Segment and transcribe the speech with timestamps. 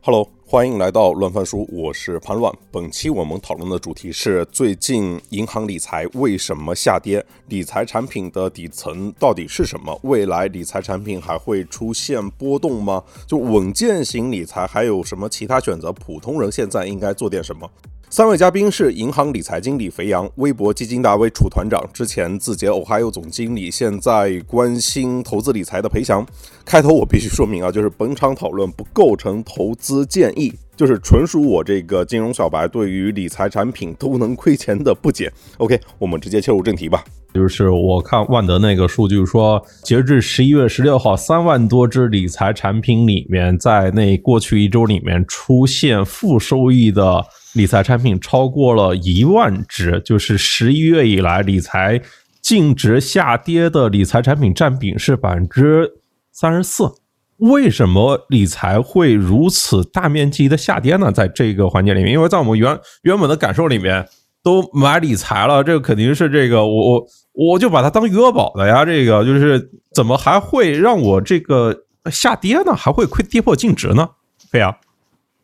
[0.00, 2.52] Hello，欢迎来到乱翻书，我是潘乱。
[2.70, 7.24] 本期我们讨论的主题是最近银行理财为什么下跌？
[7.48, 9.98] 理财产品的底层到底是什么？
[10.04, 13.02] 未来理财产品还会出现波动吗？
[13.26, 15.92] 就稳健型理财还有什么其他选择？
[15.92, 17.68] 普通人现在应该做点什么？
[18.12, 26.22] 三位嘉宾是银行理财经理肥羊、微博基金大 V 楚团长，之前字节欧还有总经理，现在关心投资理财的裴翔。
[26.62, 35.32] 开头我必须说明啊，就是本场讨论不构成投资建议，就是纯属我这个金融小白对于理财产品都能亏钱的不解。
[35.56, 37.02] OK，我们直接切入正题吧。
[37.32, 47.24] 就是我看万德那个数据说，截至十一月十六号，三万多只理财产品里面，在那过去一周里面出现负收益的。
[47.54, 52.00] 理财产品超过了一万只，就是十一月以来理财
[52.40, 55.90] 净值下跌的理财产品占比是百分之
[56.32, 56.90] 三十四。
[57.38, 61.10] 为什么理财会如此大面积的下跌呢？
[61.10, 64.06] 在这个环节里面，因为在我们原原本的感受里面，
[64.44, 68.84] 都买理财了，这个肯定是这个我我我就把它当余额宝的呀。
[68.84, 72.74] 这个就是怎么还会让我这个下跌呢？
[72.74, 74.08] 还会亏跌破净值呢？
[74.50, 74.74] 飞扬。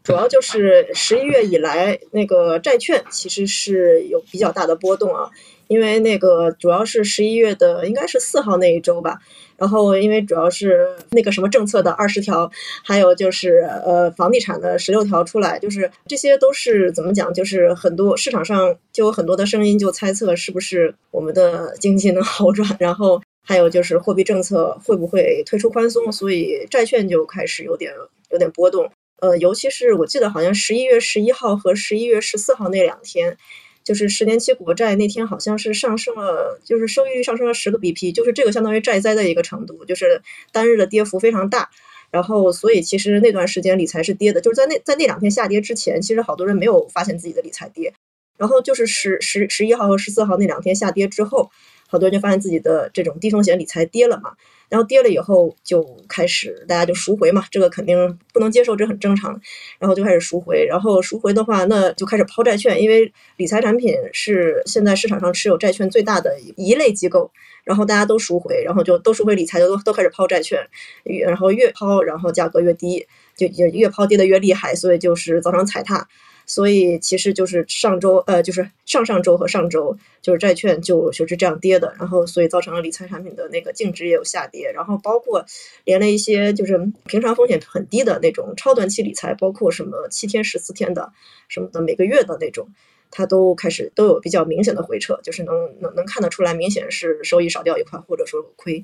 [0.08, 5.28] 主要就是十一月以来，那个债券其实是有比较大的波动啊，
[5.66, 9.18] 因为那个主要是十一月的应该是四号那一周吧，
[9.58, 12.50] 然后因为主要是那个什么政策的二十条，
[12.82, 27.92] 还有就是呃房地产的十六条出来，就是这些都是怎么讲，就是很多市场上就有很多的声音就猜测是不是我们的经济能好转，然后还有就是货币政策会不会推出宽松，所以债券就开始有点
[28.30, 28.90] 有点波动。
[29.20, 33.36] 呃，尤其是我记得好像十一月十一号和十一月十四号那两天，
[33.82, 41.68] 就是十年期国债那天好像是上升了，就是收益率上升了十个 BP，就是这个相当于债灾的一个程度，就是单日的跌幅非常大。
[42.10, 47.92] 然后，所以其实那段时间理财是跌的，就是在那在那两天下跌之前，其实好多人没有发现自己的理财跌。
[48.38, 51.50] 然后就是十十十一号和十四号那两天下跌之后，
[51.86, 54.34] 好多人就发现自己的这种低风险理财跌了嘛。
[54.68, 59.40] 然后跌了以后就开始大家就赎回嘛，这个肯定不能接受，这很正常。
[59.78, 67.30] 然后就开始赎回，然后赎回的话，那就开始抛债券，因为理财产品是现在市场上持有债券最大的一类机构。
[67.64, 70.58] 然后大家都赎回，然后就都赎回理财，就都都开始抛债券，
[71.04, 76.08] 然后越抛，然后价格越低，就越越抛跌的越厉害，所以就是造成踩踏。
[76.48, 85.44] 所以其实就是上周，呃，就是上上周和上周，就是债券就就是这样跌的，然后所以造成了理财产品的那个净值也有下跌，然后包括
[85.84, 91.12] 连了一些就是平常风险很低的那种超短期理财，包括什么七天、十四天的
[91.48, 92.66] 什么的每个月的那种，
[93.10, 98.82] 它都开始都有比较明显的回撤，就是能能能看得出来，明显是收益少掉一块，或者说亏，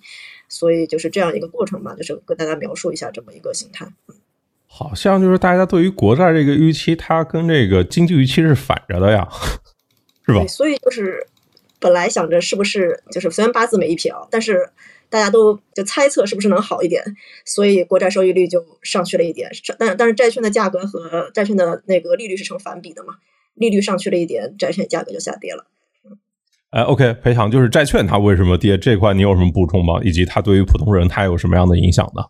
[0.51, 3.89] 所以就是这样一个过程吧，就是跟大家描述一下这么一个形态。
[4.77, 9.29] 好像就是大家对于国债这个预期，它跟这个经济预期是反着的呀，
[10.27, 10.45] 是吧？
[10.49, 11.25] 所以就是
[11.79, 14.69] 本来想着是不是就是虽然八字没一撇啊，但是
[15.09, 17.05] 大家都就猜测是不是能好一点，
[17.45, 19.49] 所以国债收益率就上去了一点。
[19.79, 23.15] 但但是债券的价格和债券的那个利率是成反比的嘛，
[23.55, 25.67] 利率上去了一点，债券价格就下跌了。
[26.71, 30.01] 哎，OK，裴强，就是债券它为什么跌这块，你有什么补充吗？
[30.03, 32.25] 以及它对于普通人它有什么样的影响呢？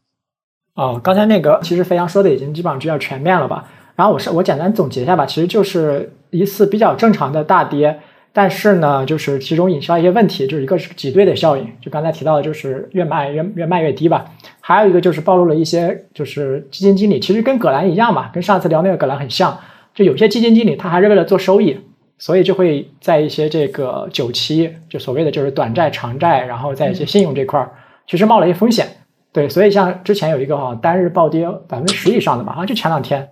[0.75, 3.65] 哦，刚才那个其实飞扬说的已经基本上比较全面了吧？
[3.95, 8.01] 然后我是我简单总结一下吧，其实就是一次比较正常的大跌，
[8.33, 14.25] 但是呢，就是其中引申一些问题，就是一个是挤兑的效应，就刚才提到的，就是越卖越越卖越低吧。
[14.61, 19.57] 还有一个就是暴露了一些，就是基金经理其实跟葛兰一样嘛，跟上次聊那个葛兰很像，
[19.95, 21.79] 就有些基金经理他还是为了做收益，
[22.19, 27.71] 所以就会在一些这个久期，就所谓的就是短债长债，然后在一些信用这块儿，
[28.09, 28.89] 其实冒了一些风险。
[29.35, 33.29] 对，所以像之前有一个哈单日暴跌百分之十以上的嘛，好像就前两天，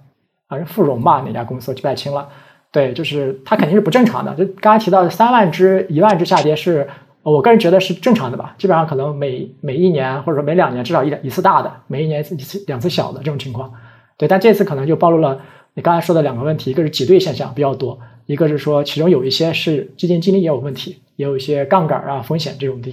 [0.49, 2.29] 好像富荣吧哪家公司记不太清了。
[2.73, 4.35] 对，就是它肯定是不正常的。
[4.35, 6.89] 就刚才提到的三万只、一万只下跌，是
[7.23, 8.57] 我个人觉得是正常的吧。
[8.59, 13.73] 基本上可能每每一年或者说每两年至少一两一次大的，每一年一次两次小的这种情况。
[14.17, 15.41] 对，但这次可能就暴露了
[15.75, 17.97] 你刚才说的两个问题，一个是挤兑现象比较多，
[18.27, 22.91] 一个是说其中有一些是基金经理也有问题，也有一些杠杆啊风险这种的。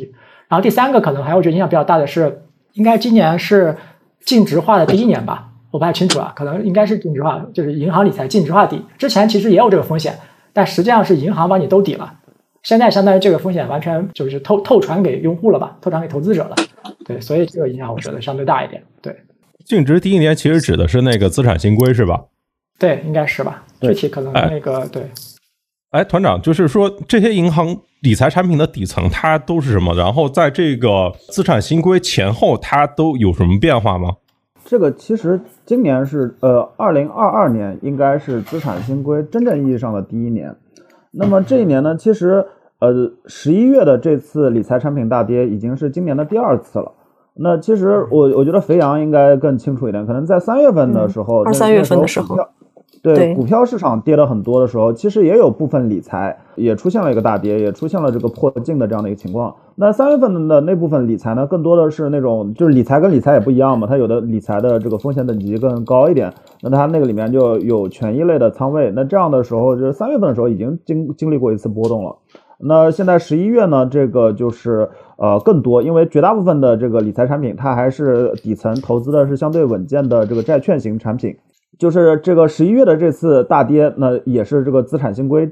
[0.48, 2.44] 然后第三个可能还我觉得影响比较大的是。
[2.74, 3.76] 应该今年是
[4.22, 8.82] 净值化的第一年吧，我不太清楚啊，可能应该是净值化，就是银行理财净值化底。
[8.98, 10.18] 之前其实也有这个风险，
[10.54, 12.14] 但实际上是银行帮你兜底了。
[12.64, 16.56] 现在相当于这个风险完全就是透透传给用户了吧，透传给投资者了。
[17.06, 18.84] 对，所以这个影响我觉得相对大一点。
[19.02, 19.16] 对，
[19.66, 22.26] 净值第一年其实指的是那个资产新规是吧？
[22.78, 23.64] 对，应该是吧。
[23.82, 25.04] 具体可能那个对。
[25.92, 29.94] 哎，团长，就是说这些银行理财产品的底层它都是什么？
[29.94, 34.16] 然后在这个资产新规前后，它都有什么变化吗？
[34.64, 40.56] 这个其实今年是呃，二零二二年应该是资产新规真正意义上的第一年。
[41.12, 42.46] 那么这一年呢，其实
[42.80, 46.94] 呃，十一月的这次理财产品大跌已经是今年的第二次了。
[47.34, 52.38] 那其实我我觉得肥羊应该更清楚一点，可能在三月份的时候，二三月份的时候。
[53.02, 59.56] 对股票市场跌了很多的时候，其实也有部分理财也出现了一个大跌，也出现了这个破净的这样的一个情况。
[59.76, 68.92] 那三月份的那部分理财呢，更多的是那种就是理财跟理财也不一样嘛，它有的理财的这个风险等级更高一点，那它那个里面就有权益类的仓位。
[68.94, 72.18] 那这样的时候，就是三月份的时候已经经经历过一次波动了。
[72.62, 81.38] 那现在十一月呢，这个就是呃更多，因为绝大部分的这个理财产品，它还是底层投资的是相对稳健的这个债券型产品。
[81.78, 85.50] 就是这个十一月的这次大跌，那也是这个资产新规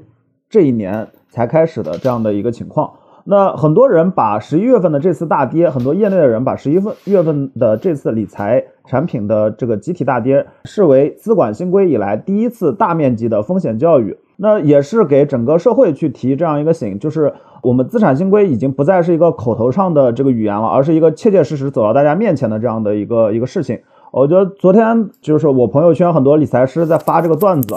[0.50, 2.90] 这一年才开始的这样的一个情况。
[3.24, 14.16] 那很多人把十一月份的这次大跌，很多业内的人把十一份月份的这次理财产品的这个集体大跌视为资管新规以来第一次大面积的风险教育。
[14.40, 23.80] 那也是给整个社会去提这样一个醒，就是我们资产新规已经不再是一个口头上的这个语言了，而是一个切切实实走到大家面前的这样的一个一个事情。
[24.10, 27.74] 我觉得昨天就是我朋友圈很多理财师在发这个段子，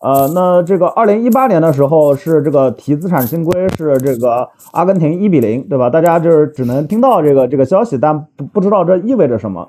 [0.00, 5.90] 呃，那这个二零一八年的时候是这个提资产新规是这个阿根廷一比零，对吧？
[5.90, 9.68] 大家就是只能听到这个这个消息，但不不知道这意味着什么。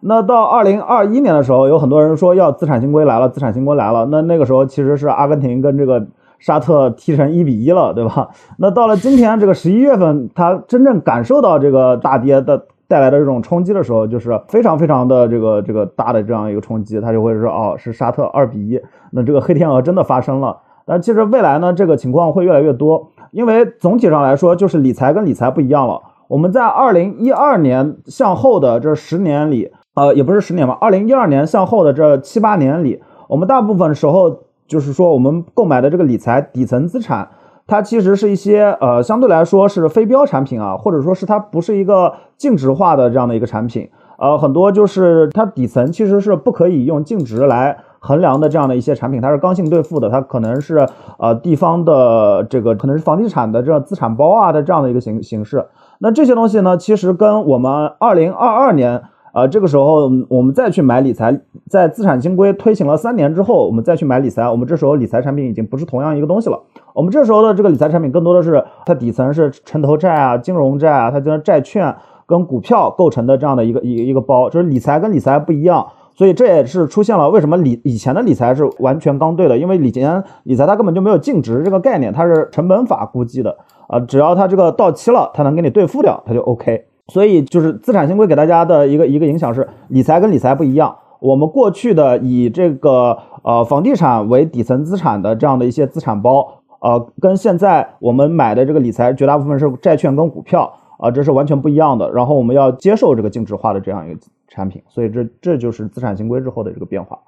[0.00, 4.06] 那到二零二一年的时候，有很多人说要资产新规来了，资产新规来了。
[4.06, 6.06] 那那个时候其实是阿根廷跟这个
[6.38, 8.28] 沙特踢成一比一了，对吧？
[8.58, 12.66] 那到了今天这个十一月份，他真正感受到这个大跌的。
[12.88, 18.80] 带来的这种冲击的时候，就是非常非常的这个这个大的这样一个冲击，他就会说哦，是沙特二比一，
[19.12, 20.56] 那这个黑天鹅真的发生了。
[20.86, 26.00] 但其实未来呢，这个情况会越来越多，因为总体上来说，就是理财跟理财不一样了。
[26.28, 37.28] 我们在二零一二年向后的这十年里，呃，也不是十年吧，二零一二年向后的这七八年里，我们大部分时候就是说我们购买的这个理财底层资产。
[37.68, 43.88] 它其实是一些呃相对来说是非标产品啊，或者说是它不是一个净值化的这样的一个产品，
[44.18, 50.88] 呃，很多就是它底层其实是不可以用净值来衡量的这样的一些产品，它是刚性兑付的，它可能是
[51.18, 55.66] 呃地方的这个可能是房地产的这样资产包啊的这样的一个形形式。
[55.98, 59.02] 那这些东西呢，其实跟我们二零二二年。
[59.32, 61.38] 啊，这个时候我们再去买理财，
[61.68, 66.60] 在资产新规推行了三年之后，我们再去买理财，我们这时候理财产品已经不是同样一个东西了。
[66.94, 71.94] 我们这时候的这个理财产品更多的是它底层是城投债啊、金融债啊，它就是债券
[72.26, 75.86] 跟股票构成的这样的一个一一个包，就是理财跟理财不一样，
[76.16, 86.87] 所以这也是出现了为什么理以前的理财是完全刚兑的，因为以前理财它根本就没有净值这个概念，它是成本法估计的啊，只要它这个到期了，它能给你兑付掉，它就 OK。
[87.12, 90.96] 所以就是资产新规给大家的一个一个影响是，理财跟理财不一样。
[91.20, 102.08] 我们过去的以这个呃房地产为底层资产的这样的一些资产包，呃，跟现在我们买的这个理财绝大部分是债券跟股票啊，这是完全不一样的。
[102.12, 107.18] 然后我们要接受这个净值化的这样一个产品，所以这这就是资产新规之后的这个变化。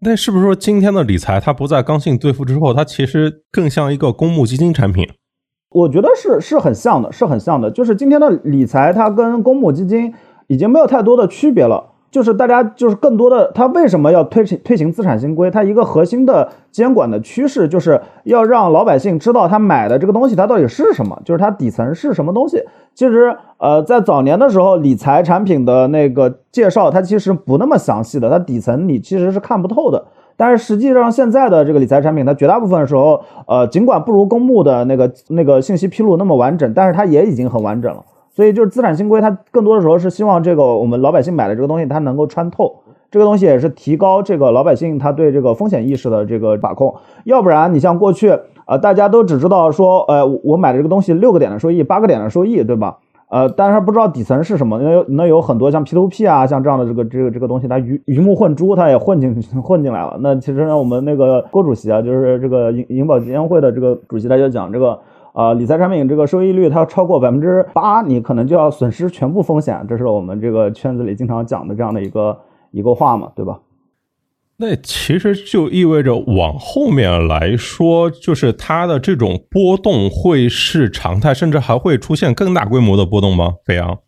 [0.00, 5.06] 那是不是说今天的理财它不在刚性兑付之后，它其实更像一个公募基金产品？
[5.72, 7.70] 我觉得是是很像的，是很像的。
[7.70, 10.12] 就是今天的理财，它跟公募基金
[10.46, 11.88] 已经没有太多的区别了。
[12.10, 15.50] 就是大家就是更多的，它为什么要推行推行资产新规？
[15.50, 22.62] 它一个核心的监管的趋势，就是要让老百姓知道他买的这个东西它到底是什么，就是它底层是什么东西。
[22.94, 30.04] 其实，呃，在早年的时候，理财产品的那个介绍，它其实不那么详细的，它底层你其实是看不透的。
[30.42, 38.02] 但是实际上，现在的这个理财产品，它绝大部分时候，呃，尽管不如公募的那个那个信息披露那么完整，但是它也已经很完整了。
[38.34, 42.74] 所以就是资产新规，它更多的时候是希望这个我们老百姓买的这个东西，它能够穿透。
[43.08, 46.92] 这个东西也是提高这个老百姓他对这个风险意识的这个把控。
[47.22, 52.98] 要不然，你像过去，呃，大家都只知道说，呃，我买的这个东西六个点的收益，八个点的收益，对吧？
[53.32, 60.18] 呃，但是不知道底层是什么，那有那有很多像 P2P 啊，像这样的这个这个这个东西，它鱼鱼目混珠，它也混进混进来了。
[60.20, 64.98] 那其实呢，我们那个郭主席啊，就是这个银银保监会的这个主席，他就讲这个
[65.32, 72.36] 啊，理财产品这个收益率它超过百分之八，你可能就要损失全部风险，这是我们这个圈子里经常讲的这样的一个
[72.70, 73.60] 一个话嘛，对吧？
[74.58, 83.54] 那其实就意味着往后面来说，就是它的这种波动会是常态，甚至还会出现更大规模的波动吗？
[83.64, 83.98] 飞扬？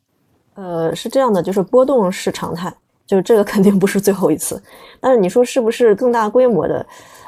[0.54, 2.72] 呃，是这样的，就是波动是常态，
[3.04, 4.62] 就是这个肯定不是最后一次。
[5.00, 6.86] 但是你说是不是更大规模的？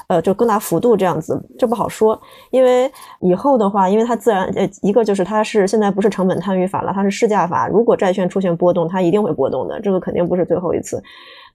[0.09, 2.17] 呃，就更大幅度这样子，这不好说。
[2.53, 2.89] 因为
[3.21, 7.67] 以后的话，因为它自然呃，一个就是它是现在不是成本摊余法了，它是市价法。
[7.67, 11.03] 如果债券出现波动，它一定会波动的，这个肯定不是最后一次。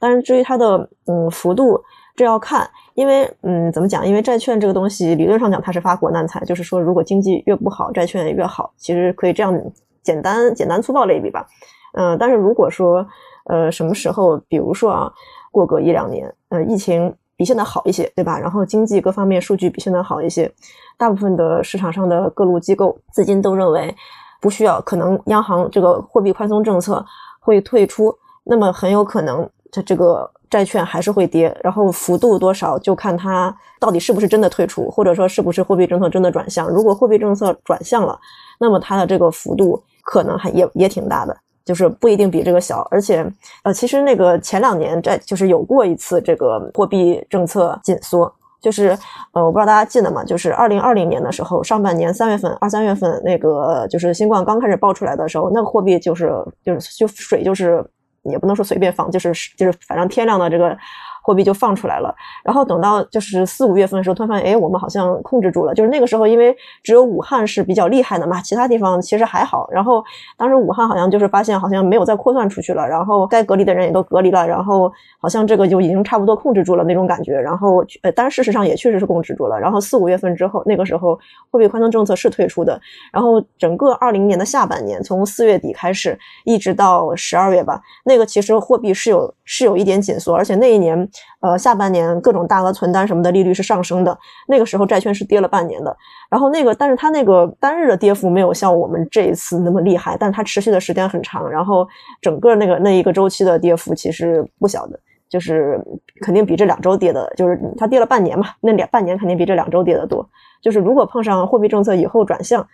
[0.02, 1.80] 但是至于它的嗯幅度，
[2.16, 4.06] 这要看，因为嗯怎么讲？
[4.06, 9.58] 因为债券这个东西理论上讲它是发国难财，就是说如果经济越不好，债券越好，其实可以这样
[10.02, 11.46] 简单简单粗暴类比吧。
[11.94, 13.08] 嗯，但是如果说
[13.46, 15.14] 呃什么时候，比如说啊，
[15.52, 17.16] 过个一两年，呃疫情。
[17.38, 18.38] 比现在好一些，对吧？
[18.38, 20.54] 然后经济各方面数据比现在好一些，
[20.96, 23.96] 大部分的市场上的各路机构资金都认为
[24.40, 27.04] 不需要，可能央行这个货币宽松政策
[27.40, 36.68] 会退出，那么很有可能它这个债券还是会跌，然后幅度多少就看它到底是不是真的退出，或者说是不是货币政策真的转向。
[36.70, 38.20] 如果货币政策转向了，
[38.60, 41.36] 那么它的这个幅度可能还也也挺大的。
[41.64, 43.24] 就是不一定比这个小，而且，
[43.62, 48.98] 呃，其实那个前两年在就是有过一次这个货币政策紧缩，就是
[49.32, 50.24] 呃，我不知道大家记得吗？
[50.24, 56.34] 就是二零二零年的时候，上半年三月份、二三月份那个就是新冠刚开始爆出来的时候，那个货币就是
[56.66, 57.86] 就是就水就是
[58.24, 60.78] 也不能说随便放，就是就是反正天亮的这个。
[61.24, 62.14] 货币就放出来了，
[62.44, 65.74] 然后等到就是四五月份的时候，突然发现，哎，我们好像控制住了。
[65.74, 69.70] 就是那个时候，因为只有武汉是比较厉害的嘛，其他地方其实还好。
[69.72, 70.04] 然后
[70.36, 77.40] 当时武汉好像就是发现好像没有再扩散出去了，然后该隔离的人也都隔离了，然后好像这个就已经差不多控制住了那种感觉。
[77.40, 79.60] 然后呃，但事实上也确实是控制住了。
[79.60, 81.20] 然后四五月份之后，那个时候
[81.52, 82.82] 货币宽松政策是退出的。
[83.14, 91.08] 然后整个二零年的下半年，从四月底开始一直到十二月吧，那个其实货币是有是有一点紧缩，而且那一年。
[91.40, 95.96] 呃，下半年各种大额存单什么的利率是上升的，那个时候债券是跌了半年的。
[96.30, 101.50] 然后那个，但是它那个单日的跌幅没有像我们这一次那么厉害，但它持续的时间很长。
[101.50, 101.88] 然后
[102.22, 105.00] 整个那个那一个周期的跌幅其实不小的，
[105.30, 105.80] 就是
[106.22, 110.28] 肯定比这两周跌的，就是它跌了半年嘛，那两半年肯定比这两周跌的多。
[110.62, 112.68] 就是如果碰上货币政策以后转向。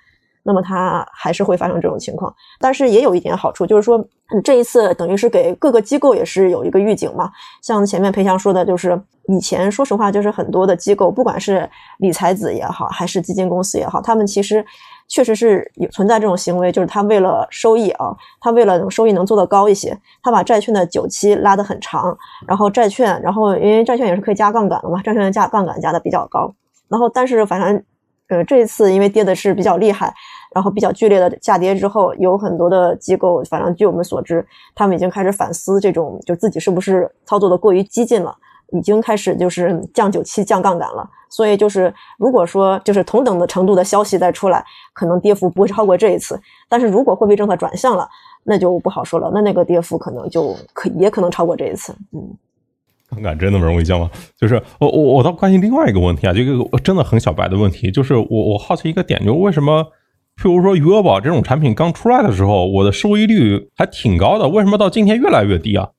[0.43, 4.03] 那么它还是会发生这种情况，但是也有一点好处，就是说
[4.43, 7.31] 这一次等于是给各个机构也是有一个预警嘛。
[7.61, 14.65] 像前面裴翔说的，就是以前说实话，就是很多的机构，不管是理财子也好，还是基金公司也好，他们其实
[15.09, 22.17] 确实是有存在这种行为，就是他为了收益啊，他为了收益能做得高一些，他把债券的久期拉得很长，
[22.47, 26.53] 然后债券，然后因为债券也是可以加杠杆的嘛，债券加杠杆加的比较高，
[26.87, 27.83] 然后但是反正
[28.29, 30.13] 呃这一次因为跌的是比较厉害。
[30.55, 34.43] 然后比较剧烈的下跌之后，有很多的机构，反正据我们所知，
[34.73, 38.35] 他们已经开始反思这种，就自己是不是操作的过于激进了，
[38.71, 41.07] 已经开始就是降九七、降杠杆了。
[41.29, 46.39] 所以就是如果说就是同等的程度的消息再出来，可能跌幅不会超过这一次。
[46.69, 48.07] 但是如果货币政策转向了，
[48.43, 51.93] 那就不好说了，那那个跌幅可能就可也可能超过这一次。
[52.13, 52.35] 嗯，
[53.09, 54.09] 杠杆真的那么容易降吗？
[54.37, 59.85] 就是我我我倒关心另外一个问题啊，这个真的很小白的问题，就是我我好奇一个点，就为什么？
[60.39, 65.89] 譬如说余额宝这种产品刚出来的时候，我的收益率还挺高的，为什么到今天越来越低啊？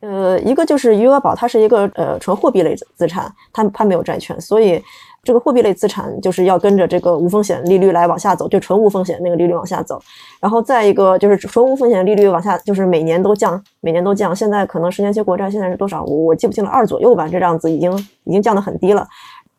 [0.00, 4.80] 呃，一个就是余额宝它是一个呃纯货币类资产，它它没有债券，所以
[5.28, 10.00] 这个货币类资产就是要跟着这个无风险利率来往下走，就纯无风险那个利率往下走。
[10.40, 14.34] 然后再一个就是纯无风险利率往下，就是每年都降，每年都降。
[14.34, 16.02] 现在可能十年期国债现在是多少？
[16.04, 17.92] 我我记不清了，二左右吧，这样子已经
[18.24, 19.06] 已经降得很低了。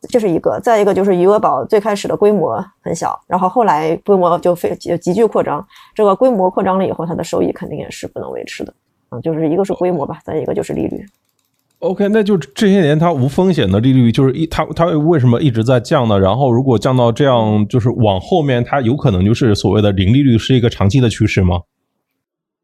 [0.10, 5.64] 这是一个，再一个就是余额宝最开始的规模很小，然后后来规模就非急剧扩张。
[5.94, 8.74] 这个规模扩张了以后，它的收益肯定也是不能维持的。
[9.12, 11.06] 嗯，就是一个是规模吧，再一个就是利率。
[11.80, 16.20] OK，那就这些年它无风险的利率就是一，它它为什么一直在降呢？
[16.20, 21.62] 然后如果降到这样，就是往后面它有可能就是所谓的零利率是一个长期的趋势吗？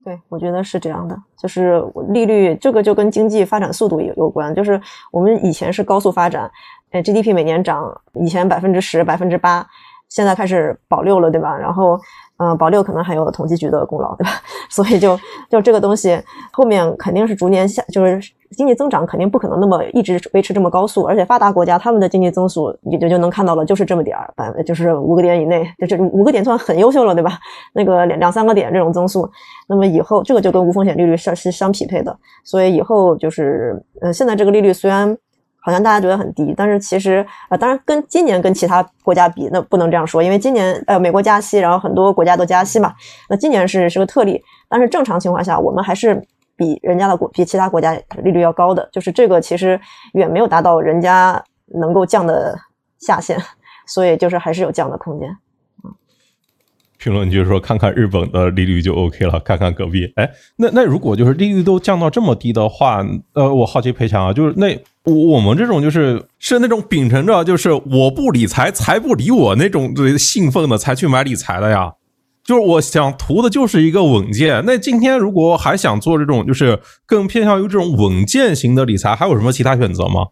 [0.03, 4.79] 对，我觉得是这样的，就是利率这个就跟经济发展速度有有关，就是
[5.11, 6.51] 我们以前是高速发展。
[6.91, 9.65] GDP 每年涨，以前百分之十、百分之八，
[10.07, 11.53] 现在开始保六了，对吧？
[11.57, 11.99] 然后，
[12.37, 14.31] 嗯，保六可能还有统计局的功劳，对吧？
[14.69, 15.19] 所以就
[15.49, 16.17] 就这个东西
[16.51, 18.21] 后面肯定是逐年下，就是
[18.55, 27.37] 经济增长肯定不可能那么一直维持这么高速，而且发达国家他们的经济增速也就就能看到了，就是这么点儿，百就是五个点以内，就这五个点算很优秀了，对吧？
[27.75, 29.29] 那个两两三个点这种增速，
[29.67, 35.17] 那么以后这个就跟无风险利率是是相匹配的，所以以后就是，呃，现在这个利率虽然。
[35.65, 42.93] 好像大家觉得很低，但是其实呃，当然跟今年跟其他国家比，那不能这样说，因为今年呃美国加息，然后很多国家都加息嘛，
[43.31, 46.23] 那今年是是个特例，但是正常情况下，我们还是
[46.57, 47.93] 比人家的国比其他国家
[48.23, 49.79] 利率要高的，就是这个其实
[50.13, 51.43] 远没有达到人家
[51.79, 52.57] 能够降的
[52.99, 53.37] 下限，
[53.87, 55.29] 所以就是还是有降的空间。
[56.97, 60.11] 评论就是说，看看日本的利率就 OK 了，看看隔壁。
[60.15, 71.93] 哎，那那如果就是利率都降到这么低的话，呃，我好奇裴强啊，就是那我们这种就是是那种秉承着就是我不理财，财不理我那种兴奋的才去买理财的呀。
[72.45, 74.63] 就是我想图的就是一个稳健。
[74.67, 80.27] 那今天如果还想做这种就是更偏向于这种稳健型的理财，还有什么其他选择吗？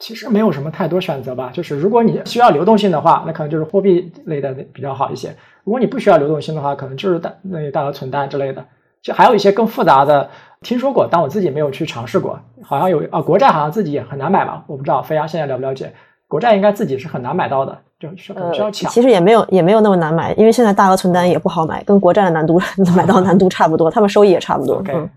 [0.00, 5.30] 其实没有什么太多选择吧，就是如果你需要流动性的话，那可能就是货币类的比较好一些；
[5.62, 8.66] 如果你不需要流动性的话，可能就是大那大额存单之类的。
[9.00, 10.28] 就还有一些更复杂的，
[10.62, 12.40] 听说过，但我自己没有去尝试过。
[12.60, 14.64] 好像有啊，国债好像自己也很难买吧？
[14.66, 15.94] 我不知道飞扬现在了不了解？
[16.26, 18.90] 国债应该自己是很难买到的，就需要需要抢。
[18.90, 22.60] 其实也没有也没有那么难买，因为现在大额存单也不好买，跟国债的难度
[22.94, 24.82] 买到难度差不多，他们收益也差不多。
[24.92, 25.08] 嗯，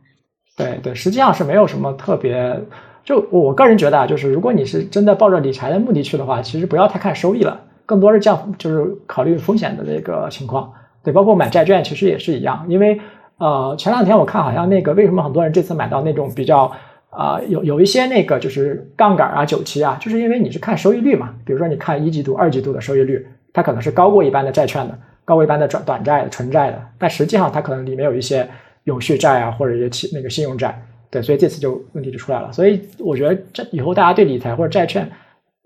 [0.55, 2.59] 对对，实际上是没有什么特别。
[3.03, 10.71] 就我个人觉得啊，就是如果你是真的抱着理财的目的去的话，其实不要太看收益了，更多是降，就是考虑风险的这个情况。
[11.03, 12.99] 对，包括买债券其实也是一样，因为
[13.37, 16.69] 呃前两天我看好像那个为什么很多人这次买到那种比较
[17.17, 24.95] 啊有有一些那个就是杠杆啊久期啊，就是因为你是看收益率嘛，比如说你看一季度、二季度的收益率，它可能是高过一般的债券的，
[25.25, 28.47] 高过一般的短短债的、纯债的，但实际上它可能里面有一些
[28.83, 30.79] 永续债啊或者一些期那个信用债。
[31.09, 32.51] 对，所以这次就问题就出来了。
[32.51, 35.09] 所以我觉得这以后大家对理财或者债券，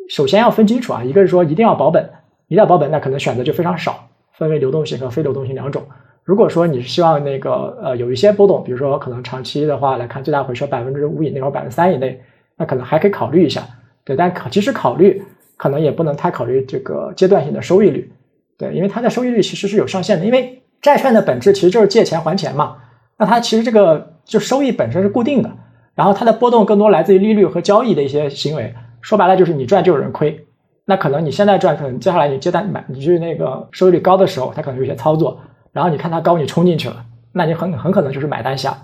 [0.08, 1.04] 首先要分清楚啊。
[1.04, 2.02] 一个是说一定要保本，
[2.48, 5.84] 一定要保本，那可能选择就非常少，分为流动性和非流动性两种。
[6.24, 12.22] 如果说你是希望那个呃有一些波动，比如说可能长期的话来看最大回收百分之五以内或百分之三以内，
[12.58, 13.64] 那可能还可以考虑一下。
[14.04, 15.24] 对，但考即使考虑，
[15.58, 18.12] 可能也不能太考虑这个阶段性的收益率。
[18.58, 22.78] 对，因为它的收益率其实是有上限的，因为债券的本质其实就是借钱还钱嘛。
[23.18, 25.52] 那它其实这个就收益本身是固定的，
[25.96, 28.74] 然后它的波动更多来自于利率和交易的一些行为。
[29.02, 30.46] 说白了就是你赚就有人亏，
[30.86, 35.40] 那可能你现在赚，可能接下来你接单买，你去那个收益率高的时候，它可能有些操作，
[35.72, 38.78] 然后你看它高你冲进去了，那你很很可能就是买单下，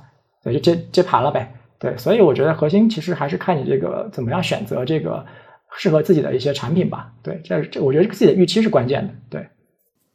[0.43, 1.53] 对，就接接盘了呗。
[1.79, 5.23] 对，所以我觉得核心其实还是看你这个怎么样选择这个
[5.75, 7.11] 适合自己的一些产品吧。
[7.21, 9.13] 对，这这我觉得自己的预期是关键的。
[9.29, 9.47] 对。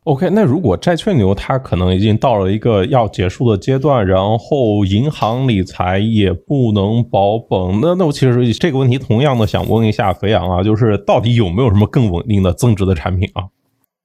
[0.04, 13.44] OK，那如果债券牛它可能已经到了一个要结束的阶段，然后银行理财也不能保本，那那我其实这个问题同样的想问一下肥羊啊，就是到底有没有什么更稳定的增值的产品啊？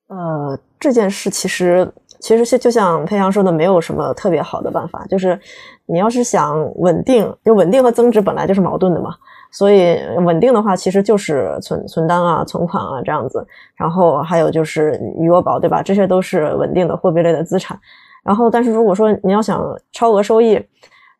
[0.10, 5.40] 呃，这件事其实其实是就像裴阳说的，没有什么特别好的办法，就是
[5.86, 9.16] 你要是想稳定，就稳定和增值本来就是矛盾的嘛。
[9.50, 15.82] 所以稳定的话，其实就是存存单啊、存款啊这样子，然后还有就是余额宝，对吧？
[15.82, 17.80] 这些都是稳定的货币类的资产。
[18.24, 20.62] 然后，但是如果说你要想超额收益，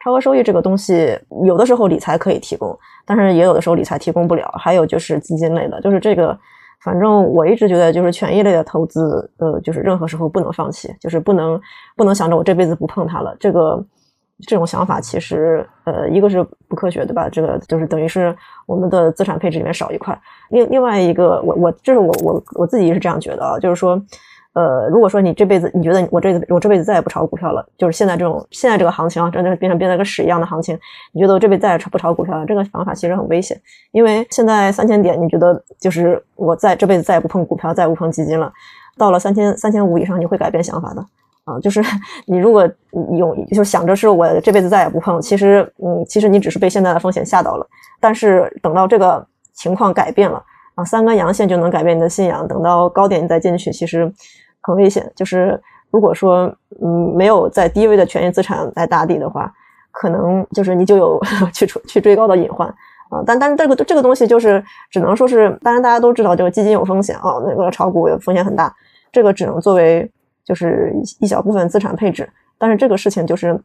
[0.04, 4.52] 超额收益这个东西，有的时候理财可以提供，但是也有的时候理财提供不了。
[4.60, 6.38] 还有就是基金类的，就是这个，
[6.84, 11.60] 反正我一直觉得就是权益类的投资，呃，就是任何时候不能放弃，就是不能
[11.96, 13.36] 不能想着我这辈子不碰它了。
[13.40, 13.84] 这个。
[14.46, 17.28] 这种想法其实，呃，一个是不科学，对吧？
[17.28, 18.38] 这个就是等于是
[18.68, 20.16] 我们的资产配置里面少一块。
[20.52, 24.00] 另另外一个，我我这是我我我自己是这样觉得啊，就是说，
[24.58, 30.76] 呃，如果说你这辈子你觉得我这我这辈子再也不炒股票了，就是现在这种现在这个行情啊，真的是变成变成个屎一样的行情，
[31.14, 33.56] 你觉得我这辈子再也不炒股票了，这个想法其实很危险。
[33.92, 38.52] 因为现在三千点，你觉得就是我在这辈子再也不碰股票，再也不碰基金了，
[38.98, 41.06] 到了三千三千五以上，你会改变想法的。
[41.46, 41.82] 啊，就是
[42.26, 42.68] 你如果
[43.18, 47.66] 有就想着是我这辈子再也不碰，其实嗯，其实你只是被现在的风险吓到了。
[48.02, 50.44] 但是等到这个情况改变了
[50.76, 52.46] 啊，三根阳线就能改变你的信仰。
[52.46, 54.12] 等到高点你再进去，其实
[54.68, 55.10] 很危险。
[55.16, 55.58] 就是
[55.90, 56.54] 如果说
[56.84, 59.50] 嗯没有在低位的权益资产来打底的话，
[59.92, 61.20] 可能就是你就有
[61.54, 62.68] 去去追高的隐患
[63.10, 63.24] 啊。
[63.26, 68.76] 但但是这个这个东西就是只能说是，当然大家都知道，就是基金有风险啊，那个炒股风险很大，
[69.12, 70.12] 这个只能作为。
[70.48, 72.26] 就是一小部分资产配置，
[72.58, 73.62] 但是这个事情就是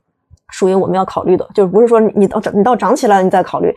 [0.48, 3.72] 属于我们要考虑的，就是不是说你到涨你到涨起来你再考虑，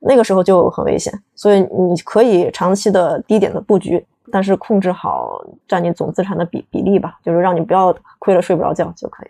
[0.00, 1.12] 那个时候就很危险。
[1.34, 9.28] 所以你可以长期的低点的布局，但是控制好占你总资产的比比例吧，就是让你不要亏了睡不着觉就可以。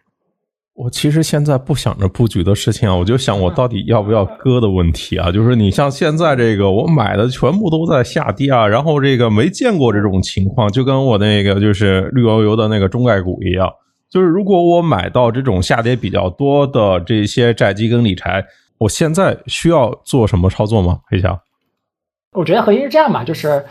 [0.75, 5.29] 我其实现在不想着布局的事情啊，我就想我到底要不要割的问题啊。
[5.33, 13.69] 就是你像现在这个，我买的全部都在下跌啊，然后这个没见过这种情况，就跟我那个就是绿油油的那个中概股一样。
[14.09, 18.45] 就是如果我买到这种下跌比较多的这些债基跟理财，
[18.79, 21.01] 我现在需要做什么操作吗？
[21.09, 21.39] 黑强，
[22.33, 23.65] 我觉得核心是这样吧，就是。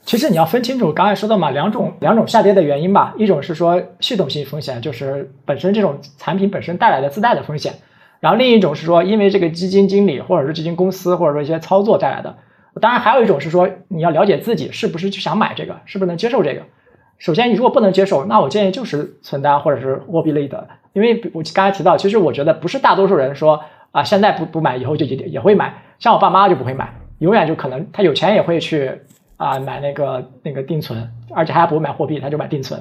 [0.00, 3.12] 其实你要分清楚，刚才说的嘛，两种两种下跌的原因吧。
[3.18, 7.74] 一种是说系统性风险，就是本身这种产品本身带来的自带的风险；
[8.20, 12.38] 然后另一种是说，因为这个基金经理或者是基金公司或者说一些操作带来的。
[12.80, 16.62] 当然还有一种是说，你要了解自己是不是就想买这个，是不是能接受这个。
[17.18, 23.60] 首先，你如果不能接受，那我建议就是存单或者是货币类的，因为我刚才提到，其实我觉得不是大多数人说
[23.98, 25.74] 啊，现在不不买，以后就也也会买。
[25.98, 28.92] 像我爸妈就不会买，永远就可能他有钱也会去
[29.36, 32.80] 啊买那个那个定存，而且他还不会买货币，他就买定存。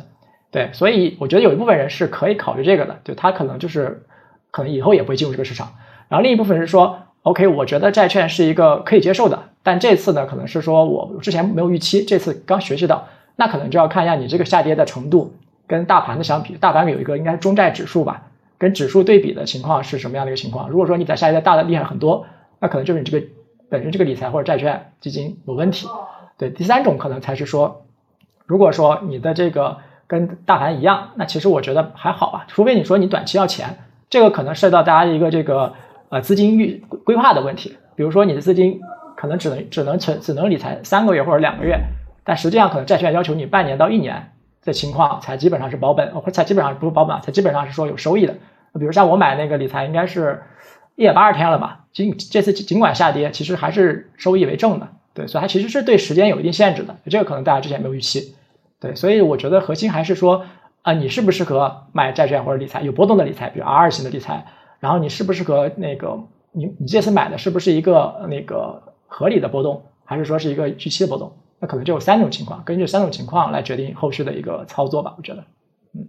[0.51, 4.03] 对，所以我觉得有一部分人是可以考虑这个的，就他可能就是
[4.51, 5.69] 可能以后也会进入这个市场。
[6.08, 13.08] 然后另一部分是说，OK，我觉得债券是一个可以接受的，但这次呢，可能是说我之前没有预期，这次刚学习到。
[13.36, 15.34] 那可能就要看一下你这个下跌的程度
[15.65, 18.21] 跟大盘的相比，大盘有一个应该中债指数吧，
[18.58, 20.70] 跟指数对比的情况是什么样的一个情况？
[20.70, 22.26] 如果说你在下跌大的厉害很多，
[22.60, 23.26] 那可能就是你这个
[23.70, 25.88] 本身这个理财或者债券基金有问题。
[26.38, 27.86] 对，第三种可能才是说，
[28.46, 33.78] 如果说你的这个跟大盘一样，那其实我觉得还好吧，除非你说你短期要钱，
[34.10, 35.74] 这个可能涉及到大家一个这个
[36.10, 38.80] 呃资金预规划的问题，比如说你的资金
[39.15, 41.80] 可能只能只能存只能理财三个月或者两个月。
[42.24, 44.32] 但实际上，可能债券要求你半年到一年
[44.67, 48.34] 的情况才基本上是保本，或者才基本上不是保本，才基本上是说有收益的。
[48.77, 50.43] 比如像我买那个理财，应该是
[50.95, 51.86] 一百八十天了吧？
[51.93, 54.88] 尽这次尽管下跌，其实还是收益为正的。
[55.13, 56.95] 对，所以它其实是对时间有一定限制的。
[57.10, 58.36] 这个可能大家之前没有预期。
[58.80, 60.45] 对，所以我觉得核心还是说
[60.82, 64.45] 啊，你适不适合买债券或者理财有波动的理财，比如 R 型的理财。
[64.80, 66.19] 然后你适不适合那个
[66.51, 71.32] 你你这次买的是不是一个那个合理的波动，还是说是一个预期的波动？
[71.60, 75.15] 那可能就有三种情况，根据三种情况来决定后续的一个操作吧。
[75.17, 75.43] 我觉得，
[75.96, 76.06] 嗯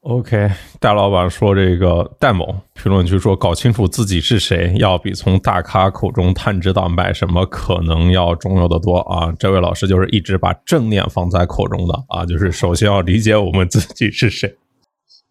[0.00, 0.50] ，OK，
[0.80, 9.30] 大老板说这个戴某评论区说，搞清楚自己是谁，要比从大咖口中探知到买什么可能要重要的多啊。
[9.38, 14.56] 这位老师就是一直把正念放在口中的啊，就是首先要理解我们自己是谁。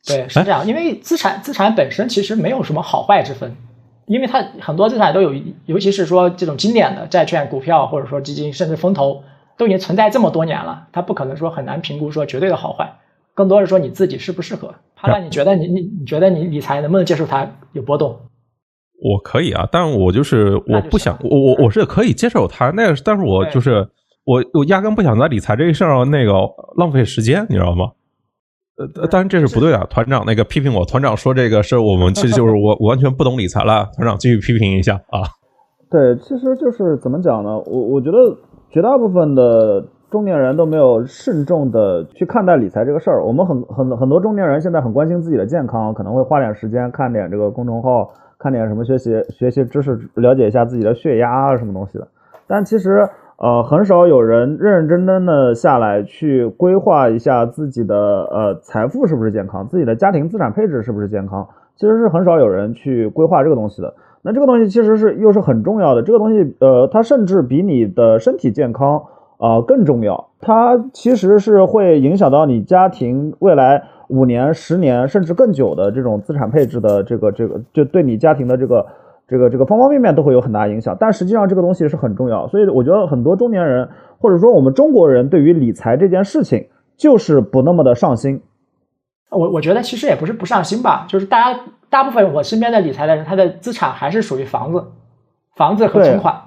[0.05, 3.55] 对，是这样，因为资产资产本身其实没有什么好坏之分。
[4.05, 5.33] 因为它很多资产都有，
[5.65, 9.23] 尤其是说这种经典的债券、股票或者说基金，甚至风投，
[9.57, 12.93] 都已经存在这么多年了，它不可能说很难评估说绝对的好坏，
[13.33, 14.73] 更多是说你自己适不适合。
[14.95, 18.17] 判断，你觉得你你你觉得你理财能不能接受它有波动？
[19.01, 23.87] 我可以啊，但我就是我不想，我我我是可以接受它，那但是我就是
[24.23, 26.31] 我我压根不想在理财这个事儿上那个
[26.77, 27.91] 浪费时间，你知道吗？
[28.75, 29.77] 呃，当然这是不对的。
[29.85, 33.87] 团长那个批评我，团长说这个是我们其实就是我完全不懂理财了。
[33.95, 35.29] 团长继续批评一下啊。
[35.91, 37.51] 对，其实就是怎么讲呢？
[37.67, 38.17] 我我觉得
[38.71, 43.23] 绝大部分的中年人都没有慎重的去看待理财这个事儿。
[43.23, 48.09] 我们很很很多中年人现在很关心自己的健康，可能会花点时间看点这个公众号，
[48.39, 52.07] 看点什么学习学习知识，了解一下自己的血压啊什么东西的。
[52.47, 53.07] 但其实。
[53.37, 57.95] 呃，很少有人认认真真的下来去规划一下自己的
[58.31, 63.93] 呃财富是不是健康，自己的家庭资产配置是不是健康，其实是很少有人去规划这个东西的。
[64.21, 69.03] 那这个东西其实是又是很重要的，这个东西呃，它甚至比你的身体健康
[69.37, 78.85] 啊更重要，它其实是会影响到你家庭未来五年、十年甚至更久的这种资产配置的这个这个，就对你家庭的这个。
[79.27, 88.41] 这个这个方方面面都会有很大影响，但实际上这个东西是很重要，所以我觉得很多中年人或者说我们中国人对于理财这件事情就是不那么的上心。
[89.29, 91.59] 我我觉得其实也不是不上心吧，就是大家
[91.89, 94.85] 大部分我身边的理财的人，他的资产还是属于房子、
[95.55, 96.39] 房子和存款，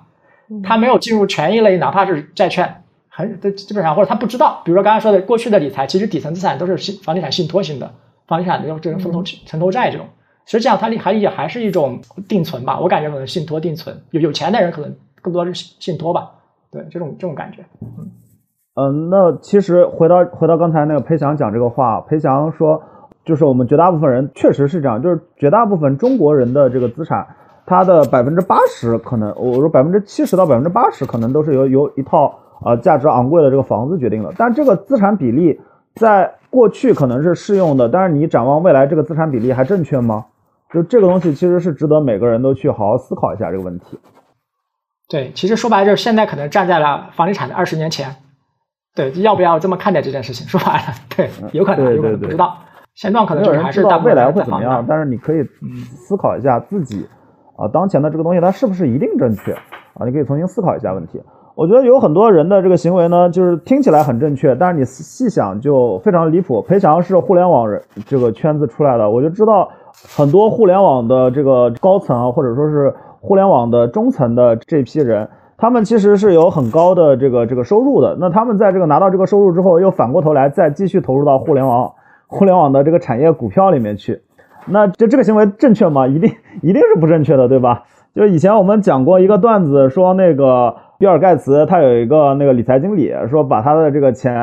[0.63, 7.91] 他没有进入权益类，哪怕是债券，很都基本上或者他不知道，比如说刚才说的过去的理财，其实底层资产都是信房地产信托型的，
[8.29, 10.07] 房地产的这种风投城投债这种。
[10.47, 16.31] 实际上，它还也还是一种定存吧，我感觉可能信托定存，有有钱的人可能更多是信托吧，
[16.71, 17.65] 对这种这种感觉。
[17.83, 18.11] 嗯
[18.79, 22.81] 嗯，那其实回到回到刚才那个裴翔讲这个话，裴翔说，
[23.25, 27.27] 就是我们绝大部分人确实是这样，就是绝大部分中国人的这个资产，
[27.65, 35.59] 它的百分之八十可能，我说百分之七十到百分之八十可能都是由由一套啊价值昂贵的这个房子决定的，但这个资产比例
[35.95, 40.27] 在过去可能是适用的，但是你展望未来，这个资产比例还正确吗？
[40.77, 43.99] 就这个东西其实是值得每个人都去好好思考一下这个问题。
[45.09, 48.15] 对，其实说白了就是现在可能站在了房地产的二十年前，
[48.95, 50.47] 对，要不要这么看待这件事情？
[50.51, 52.59] 说白了， 对，有可能，有可能不知道。
[52.95, 54.85] 现状可能就是还是未来会怎么样？
[54.87, 55.43] 但是你可以
[55.95, 57.09] 思考一下自己
[57.57, 59.53] 啊，当前的这个东西它是不是一定正确
[59.95, 60.05] 啊？
[60.05, 61.23] 你可以重新思考一下问题。
[61.55, 66.61] 我觉得有很多人的这个行为呢，就是听起来很正确，但是你细想就非常离谱。
[66.61, 69.67] 裴翔是互联网人这个圈子出来的，我就知道。
[70.05, 78.17] 很多互联网的这个高层啊，或者说是互联网的中层的这批人，他们其实是有很高的这个这个收入的。
[78.21, 81.93] 那他们在这个拿到这个收入之后，又反过头来再继续投入到互联网、
[82.29, 84.21] 互联网的这个产业股票里面去。
[84.67, 86.07] 那这这个行为正确吗？
[86.07, 86.31] 一定
[86.61, 87.85] 一定是不正确的，对吧？
[88.15, 94.35] 就以前我们讲过一个段子，说那个比尔盖茨他有一个那个理财经理说，把他的这个钱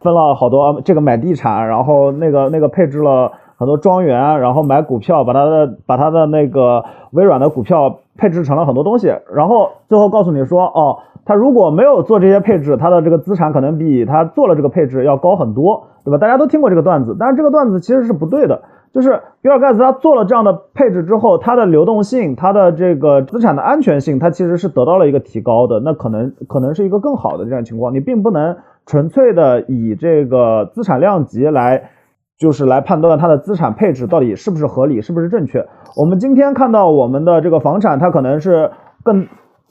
[0.00, 3.32] 分了好多，这个买地产，然后那个那个配置了
[3.62, 16.18] 很多庄园，然后买股票，把他的把他的那个微软的股票配置成了很多东西，然后最后告诉你说，哦，他如果没有做这些配置，他的这个资产可能比他做了这个配置要高很多，对吧？
[16.18, 18.62] 大家都听过这个段子，但是这个段子其实是不对的。
[18.92, 25.80] 就是比尔盖茨他做了这样的配置之后，他的流动性、他的这个资产的安全性，它其实是得到了一个提高的。
[25.80, 27.94] 那可能可能是一个更好的这样情况。
[27.94, 31.90] 你并不能纯粹的以这个资产量级来，
[32.42, 35.64] 就是来判断它的资产配置到底是不是合理、是不是正确。
[35.96, 38.72] 我们今天看到我们的这个房产，它可能是
[39.04, 39.28] 更，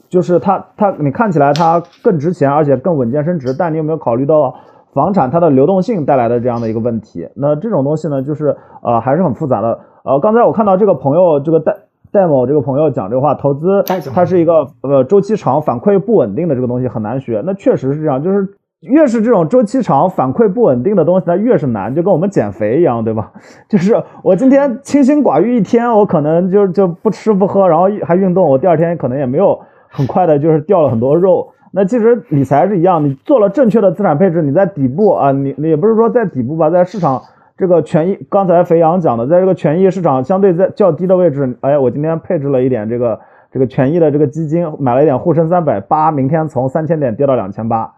[0.08, 3.52] 就是它它你看起来它更值钱，而且更稳健升值。
[3.52, 4.54] 但你有没有考虑到？
[4.94, 9.80] 房产它的流动性带来的这样的一个问题，那这种东西呢，就是呃还是很复杂的。
[10.04, 11.74] 呃，刚才我看到这个朋友，这个戴
[12.10, 13.82] 戴某这个朋友讲这个话，投资
[14.14, 17.42] 它是一个呃周期长、反馈不稳定的这个东西很难学。
[17.46, 18.46] 那确实是这样，就是
[18.82, 23.32] 越是这种周期长、反馈不稳定的东西，它越是难，就跟我们减肥一样，对吧？
[23.68, 31.48] 就是我今天清心寡欲一天，我可能就就不吃不喝，然后还运动，我第二天可能也没有很快的就是掉了很多肉。
[31.70, 37.22] 那其实理财是一样，你做了正确的资产配置，你在底部啊，你你也不是说在底部吧，在市场
[37.56, 43.20] 这个权益，刚才肥羊讲的，在这个权益市场相对在较低的位置，哎，我今天配置了一点这个
[43.52, 47.90] 这个权益的这个基金，买了一点沪深三百八，明天从三千点跌到两千八，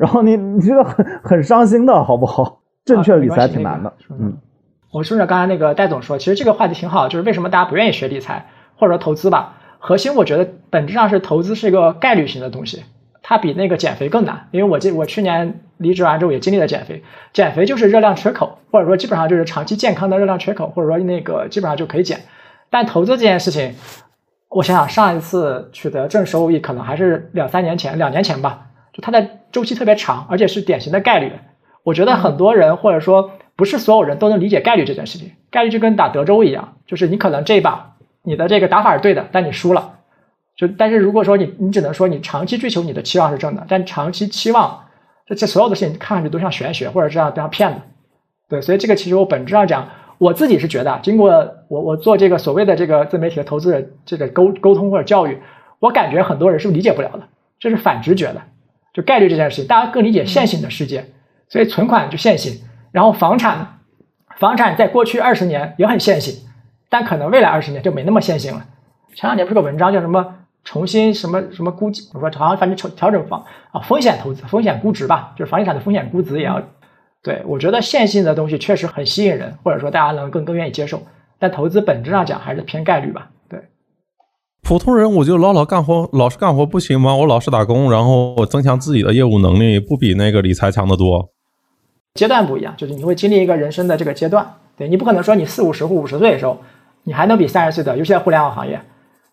[0.00, 2.60] 然后你你觉得很很伤心的好不好？
[2.86, 4.38] 正确理财挺难的，嗯。
[4.90, 9.56] 我顺着刚才那个戴总说，其实这个话题挺好，就是为什么大家不愿意学理财或者说投资吧？
[9.78, 12.82] 核心我觉得本质上是投资是一个概率型的东西，
[13.22, 14.48] 它比那个减肥更难。
[14.50, 22.18] 因为我记我去年离职完之后也经历了减肥，减肥就是热量缺口，或者说基本上就是长期健康的热量缺口，或者说那个基本上就可以减。
[22.70, 23.74] 但投资这件事情，
[24.48, 31.32] 我想想上一次取得正收益可能还是两三年前，两年前吧，就它的周期特别长，而且是典型的概率。
[31.82, 37.96] 我觉得很多人或者说不是所有人都能理解概率这件事情，概率就跟打德州一样，就是你可能这一把。
[38.22, 39.94] 你的这个打法是对的，但你输了。
[40.54, 44.78] 就但是如果说你你只能说你长期追求你的期望是正的，但长期期望
[45.26, 47.80] 这这所有的事情看上去都像玄学或者这样这样骗子。
[48.46, 51.30] 对，所以这个其实我本质上讲，我自己是觉得，经过
[51.68, 55.38] 我我做这个所谓的这个自媒体的投资人这个沟沟通或者教育，
[55.78, 57.22] 我感觉很多人是理解不了的，
[57.58, 58.42] 这是反直觉的。
[58.92, 61.04] 就概率这件事情，大家更理解线性的世界，
[61.48, 63.78] 所以存款就线性，然后房产
[64.38, 66.46] 房产在过去二十年也很线性。
[66.88, 68.66] 但可能未来二十年就没那么线性了。
[69.14, 76.60] 前两年不是个文章叫什么重新什么什么估计，我说好像反正调调整房啊风险投资风险估值吧，就是房地产的风险估值也要。
[77.22, 81.00] 对我觉得线性的东西确实很吸引人，或者说大家能更更愿意接受。
[81.38, 83.30] 但投资本质上讲还是偏概率吧。
[84.70, 87.14] 对，普通人我就老老干活，老实干活不行吗？
[87.16, 91.30] 我老实打工，然后我增强自己的业务能力，不比那个理财强得多？
[92.14, 96.58] 阶段不一样，就是你会经历一个人生的这个阶段，对你不可能说你四五十或五十岁的时候。
[97.04, 98.78] 你还能比三十岁的，尤其在互联网行业，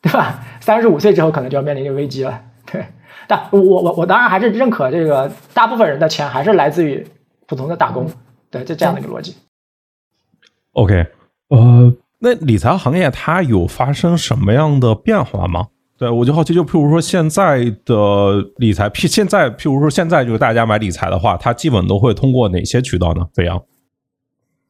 [0.02, 0.42] 对吧？
[0.62, 2.42] 三十五岁之后可能就要面临一个危机了。
[2.66, 2.86] 对，
[3.28, 7.06] 但我我我当然还是认可这个，大部分人的钱还是来自于
[7.46, 8.10] 普通的打工，
[8.50, 9.36] 对，就这样的一个逻辑。
[10.72, 11.08] OK，
[11.50, 15.68] 呃，那理财行业它有发生什么样的变化吗？
[16.00, 23.26] 对我就好奇，就譬如说现在的理财，譬现在譬如说现在就是大家买理财的话，它基本都会通过哪些渠道呢？
[23.34, 23.60] 飞扬。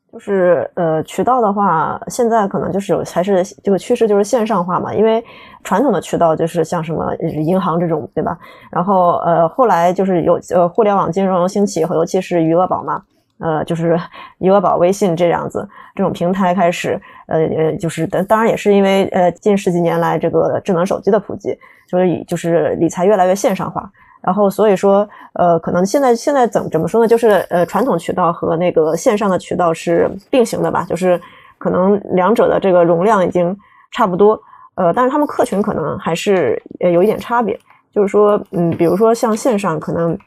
[0.10, 4.94] 就是呃，渠道的话，现在可能就是有还是这个趋势，就是线上化嘛。
[4.96, 5.24] 因为
[5.64, 8.38] 传统的渠道就是像什么银行这种，对吧？
[8.72, 13.04] 然后呃，后来就是有呃互联网金融兴起，尤其是余额宝嘛，
[13.40, 14.00] 呃，就是
[14.40, 21.58] 余额宝、微信这样子这种平台开始，呃呃，就是当然也是因为呃近十几年来这个智能手机的普及，
[21.90, 23.90] 所以就是理财越来越线上化。
[24.20, 27.08] 然后，所以说，呃，可能现在现在怎怎么说呢？
[27.08, 30.84] 就是呃，传统渠道和那个线上的渠道是并行的吧？
[30.90, 31.22] 就是
[31.58, 33.56] 可能两者的这个容量已经
[33.92, 34.38] 差不多，
[34.76, 37.58] 呃，但是他们客群可能还是有一点差别。
[37.94, 40.18] 就是说，嗯，比如说像线上，可能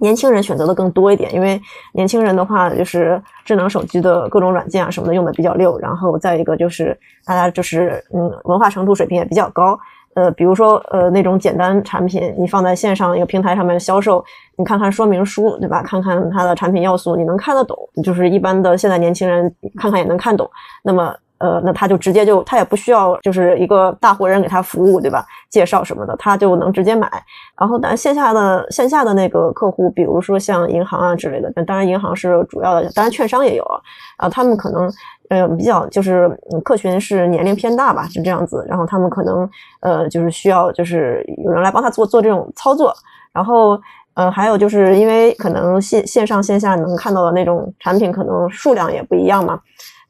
[0.00, 1.60] 年轻人选择的更多一点，因为
[1.92, 5.78] 年轻人的话，就是智能手机的各种软件啊什么的用的比较溜。
[5.78, 9.78] 然后再一个就是大家就是嗯，文化程度水平也比较高。
[10.14, 14.22] 呃，比如说，呃，那种简单产品，你放在线上一个平台上面销售，
[14.56, 15.84] 你看看说明书，对吧？
[15.84, 20.50] 看看它的产品要素，你能看得懂，就是一般的现在年轻人看看也能看懂。
[20.82, 25.24] 那么呃，那他就直接就他也不需要就是一个大活人给他服务，对吧？
[25.48, 27.10] 介绍什么的，他就能直接买。
[27.58, 33.80] 然后，但线下的线下的那个客户，比如说像银行啊之类的，那当然银行是主要的，当然券商也有啊。
[34.18, 34.92] 啊，他们可能
[35.30, 36.28] 呃比较就是
[36.62, 38.62] 客群是年龄偏大吧，是这样子。
[38.68, 39.48] 然后他们可能
[39.80, 42.94] 呃就是需要就是有人来帮他做做这种操作。
[43.32, 43.80] 然后
[44.12, 49.58] 呃还有就是因为可能线线上线下能看到的那种产品可能数量也不一样嘛，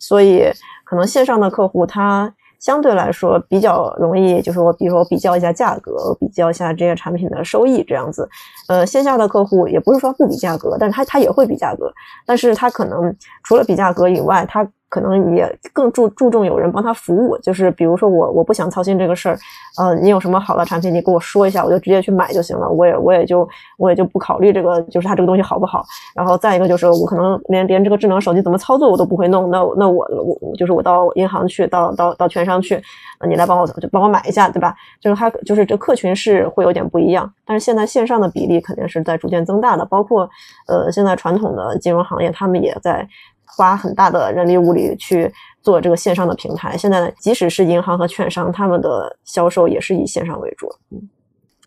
[0.01, 0.51] 所以。
[0.91, 8.29] 可能线上的客户他相对来说比较容易，就是我比如说比较一下价格，比较一下这些产品的收益这样子。
[8.67, 11.93] 呃，线下的客户也不是说不比价格，但是他他也会比价格，
[12.27, 14.69] 但是他可能除了比价格以外，他。
[14.91, 19.39] 可能也更注注重有人帮他服务，就是比如说我我不想操心这个事儿，
[19.79, 22.69] 呃，你有什么好的产品，你跟我说一下，我就直接去买就行了。
[22.69, 23.49] 我也我也就
[23.79, 25.85] 我也就不考虑这个，就是它这个东西好不好。
[26.13, 30.05] 然后再一个就是我可能连连这个智能手机怎么操作我都不会弄，那那我
[30.41, 32.83] 我就是我到银行去，到到到券商去，
[33.29, 34.75] 你来帮我就帮我买一下，对吧？
[35.01, 40.29] 就是它就是这客群是会有点不一样，但是现在线上的比例肯定是在逐渐增大的，包括
[40.67, 43.09] 呃现在传统的金融行业他们也在。
[43.57, 45.31] 花很大的人力物力去
[45.63, 50.67] 做这个线上的平台，现在即使是银行和券商，他们的销售也是以线上为主。
[50.91, 51.09] 嗯，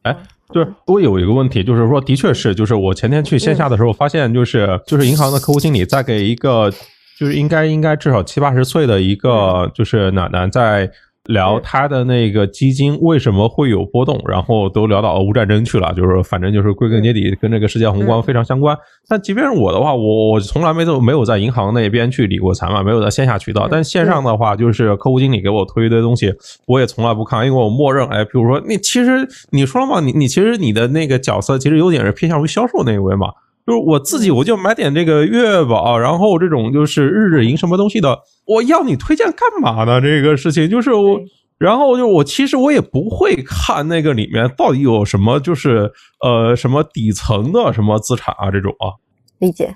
[0.04, 0.18] 哎，
[0.52, 6.72] 就是我有一个问题，就是说，的确是，就是我前天去线下的时候，发现就是就是银行的客户经理在给一个
[7.20, 10.90] 就是应该应该至少七八十岁的一个就是奶奶在。
[11.26, 18.78] 聊他的那个基金为什么会有波动，然后都聊到俄乌战争去了，就是反正就是归根结底跟这个世界宏观非常相关。
[19.08, 23.68] 但即便是我的话，我我从来没有没有在银行那边去理过财嘛，没有在线下渠道。
[23.72, 26.34] 但线上的话，就是客户经理给我推一堆东西，
[26.68, 33.28] 我也从来不看，因为我默认，哎，比如说你其实你说了嘛，你你其实你的那个角色其实有点是偏向于销售那一位嘛。
[33.66, 40.02] 就是我自己，我就买点这个月宝，然后这种就是日日赢什么东西的，我要你推荐干嘛呢？
[40.02, 41.20] 这个事情就是我，
[41.58, 49.00] 然后就我其实我也不会看那个里面到底有什么，就是呃什么底层的什么资产啊这种啊，
[49.40, 49.74] 理解。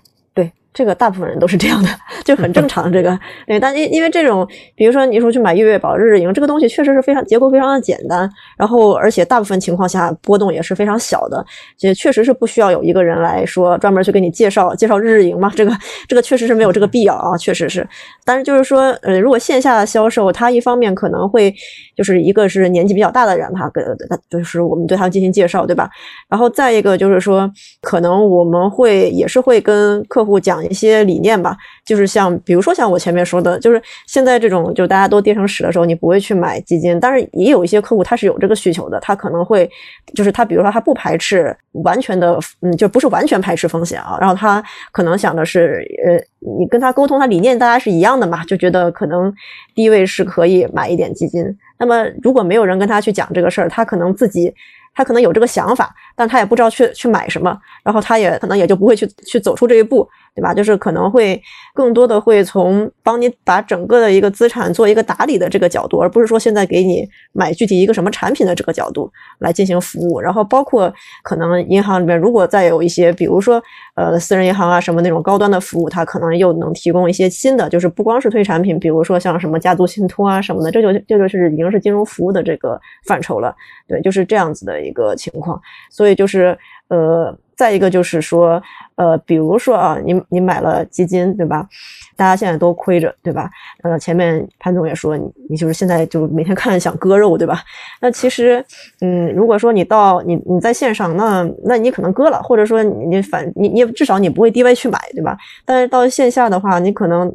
[0.77, 1.89] 这个大部分人都是这样的，
[2.23, 2.93] 就很正常。
[2.93, 11.43] 这个对，但因因为这种，比如说你说去买月月宝、日日盈这个东西，确实是非常结构非常的简单，然后而且大部分情况下波动也是非常小的，
[11.79, 15.51] 也确实是不需要有一个人来说专门去给你介绍介绍日日盈嘛。
[15.55, 15.71] 这个
[16.07, 17.87] 这个确实是没有这个必要啊，确实是。
[18.23, 21.51] 但是就是说，呃，如果线下的销售，他一方面可能会
[21.95, 25.89] 就是一个是年纪比较大的人，他给他就是我们对他进行介绍，对吧？
[26.29, 30.66] 然后再一个就是说，可能我们会也是会跟客户讲。
[30.67, 39.69] 一些理念吧，就是像比如说像我前面说的，就是现在这种就大家都跌成屎的时候，你不会去买基金，但是也有一些客户他是有这个需求的，他可能会
[40.13, 46.13] 就是他比如说他不排斥完全的，嗯，就不是完全排斥风险啊，然后他可能想的是，呃，
[46.57, 49.33] 你跟他沟通，他理念大家是一样的嘛，就觉得可能
[49.73, 51.43] 低位是可以买一点基金。
[51.79, 54.53] 那么如果没有人跟他去讲这个事儿，他可能自己。
[54.95, 60.51] 他可能有这个想法，但他也不知道去去买什么，然后他也可能也就不会去去走出这一步，对吧？
[60.51, 61.39] 就是可能会
[61.75, 70.19] 更多的会从帮你把整个的一个资产做一个打理的这个角度，而不是说现在给你买具体一个什么产品的这个角度来进行服务。
[70.19, 73.61] 然后包括可能银行里面如果再有一些，比如说
[73.93, 83.55] 呃私人银行啊什么那种高端的服务，它可能又能提供一些新的，就是不光是推产品，比如说像什么家族信托啊什么的，这就这就是已经是金融服务的这个范畴了。
[83.87, 84.77] 对，就是这样子的。
[84.87, 86.57] 一个情况，所以就是
[86.89, 88.61] 呃，再一个就是说，
[88.95, 91.67] 呃，比如说啊，你你买了基金，对吧？
[92.15, 93.49] 大家现在都亏着，对吧？
[93.83, 97.59] 呃，前面潘总也说，你你就是现在就每天看想割肉，对吧？
[98.01, 98.63] 那其实，
[99.01, 105.37] 嗯，如果说你到你你在线上，那那你可能割了，或者说你反你你至少你不会低位去买，对吧？
[105.65, 107.31] 但是到线下的话，你可能。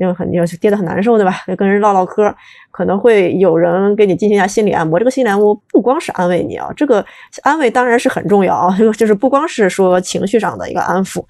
[0.00, 1.32] 因为很就是跌得很难受，对吧？
[1.56, 2.32] 跟人唠唠嗑，
[2.78, 5.00] 可能会有人给你进行一下心理按摩。
[5.00, 7.04] 这个心理按摩不光是安慰你啊，这个
[7.42, 11.24] 安慰当然是很重要啊， 就是不光是说情绪上的一个安抚，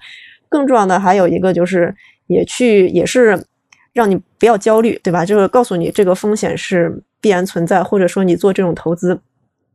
[0.47, 1.91] 更重要的还有一个就是
[2.27, 3.43] 也去也是
[3.93, 5.25] 让你不要焦虑，对吧？
[5.25, 9.19] 就是告诉你这个风险是必然存在，或者说你做这种投资。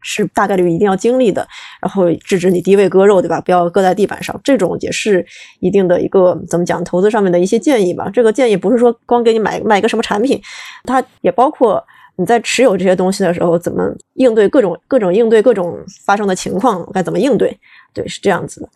[0.05, 1.45] 是大概率一定要经历的，
[1.83, 3.41] 然后制止你低位割肉，对吧？
[3.41, 5.27] 不要搁在地板上，这种也是
[5.59, 8.09] 一定的一个怎么讲投资上面的一些建议吧。
[8.11, 10.41] 这个建议不是说光给你买卖一个什么产品，
[10.85, 11.83] 它也包括
[12.17, 13.83] 你在持有这些东西的时候怎么
[14.15, 17.59] 应对各种各种应对各种发生的情况该怎么应对。
[17.93, 18.69] 对，是这样子的。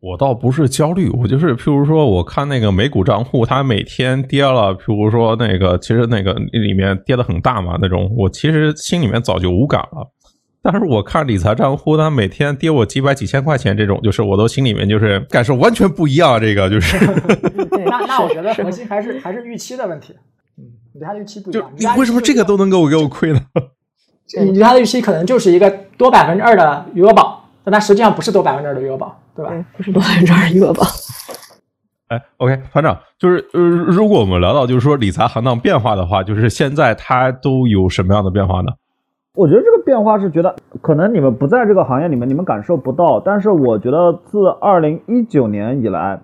[0.00, 10.10] 我倒不是焦虑，我就是譬如说，我看那个美股账户，它每天跌了，譬如说那个其实那个里面跌的很大嘛那种，我其实心里面早就无感了。
[10.62, 16.40] 但是我看理财账户，它每天跌我几百几千块钱，这种就是我都心里面就是感受完全不一样。
[16.40, 17.04] 这个就是，
[17.84, 20.14] 那那我觉得核心还是还是预期的问题。
[20.56, 20.64] 嗯，
[20.94, 21.70] 你对它的预期不一样。
[21.76, 23.40] 你为什么这个都能给我给我亏呢？
[24.40, 25.68] 你对它的预期可能就是一个
[25.98, 29.50] 多百分之二的余额宝，但它实际上不是多百分之二的余额宝，对吧？
[29.50, 30.86] 对，不是多百分之二余额宝。
[32.06, 38.68] 哎，OK，团长，就是呃，如果我们聊到就是说理财行当变化的话，就是现在它都有什么样的变化呢？
[39.34, 43.18] 我觉得这个变化是觉得可能你们不在这个行业里面，你们感受不到。
[43.18, 46.20] 但是我觉得自二零一九年以来，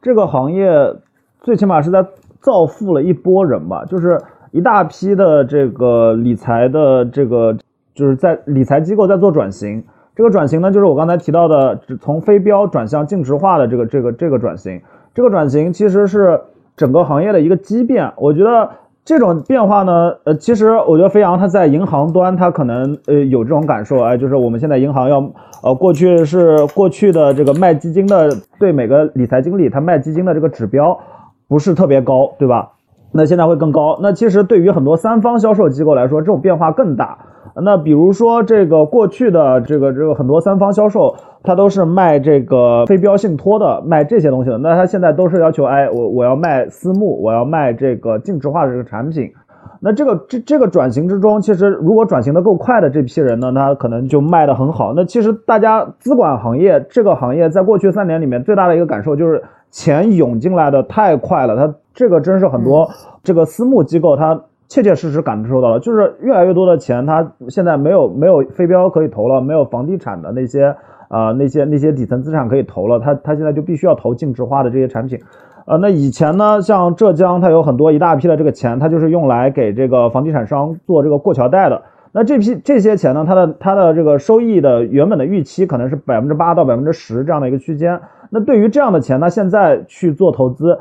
[0.00, 0.94] 这个行业
[1.42, 2.02] 最起码是在
[2.40, 4.18] 造富了一波人吧，就是
[4.52, 7.54] 一大批的这个理财的这个
[7.94, 9.84] 就是在理财机构在做转型。
[10.14, 14.80] 这个转型呢，就是我刚才提到的，从非标转向净值化的这个这个这个转型。
[15.12, 16.40] 这个转型其实是
[16.74, 18.14] 整个行业的一个畸变。
[18.16, 18.70] 我觉得。
[19.06, 25.24] 这种变化呢，呃，其实我觉得飞扬他在银行端，他可能呃有这种感受，哎，就是我们现在银行要，
[25.62, 28.28] 呃，过去是过去的这个卖基金的，
[28.58, 30.98] 对每个理财经理他卖基金的这个指标
[31.46, 32.72] 不是特别高，对吧？
[33.16, 33.98] 那现在会更高。
[34.02, 37.18] 那其实对于很多三方销售机构来说，这种变化更大。
[37.62, 41.16] 那比如说这个过去的这个这个很多三方销售。
[41.46, 44.58] 他都是卖这个非标信托的，卖这些东西的。
[44.58, 49.30] 那他现在都是要求，哎，我我要卖私募，我要卖这个净值化的这个产品。
[49.78, 54.92] 那这个这这个转型之中，其实如果转型的够快的这批人呢，他可能就卖的很好。
[54.96, 61.54] 那其实大家资管行业这个行业在过去三年里面最大的一个感受就是钱涌进来的太快了。
[61.56, 62.88] 他这个真是很多
[63.24, 70.76] 这个私募机构他切切实实感受到了，就是越来越多的钱，它现在没有没有非标可以投了，没有房地产的那些。
[71.08, 75.16] 啊，那些那些底层资产可以投了，它它现在就必须要投净值化的这些产品，
[75.64, 81.80] 呃，那以前呢，像浙江，它有很多一大批的这个钱，它就是用来给这个房地产商做这个过桥贷的。
[82.10, 88.00] 那这批这些钱呢，它的它的这个收益的原本的预期可能是百分之八到百分之十这样的一个区间。
[88.30, 90.76] 那对于这样的钱，那现在去做投资。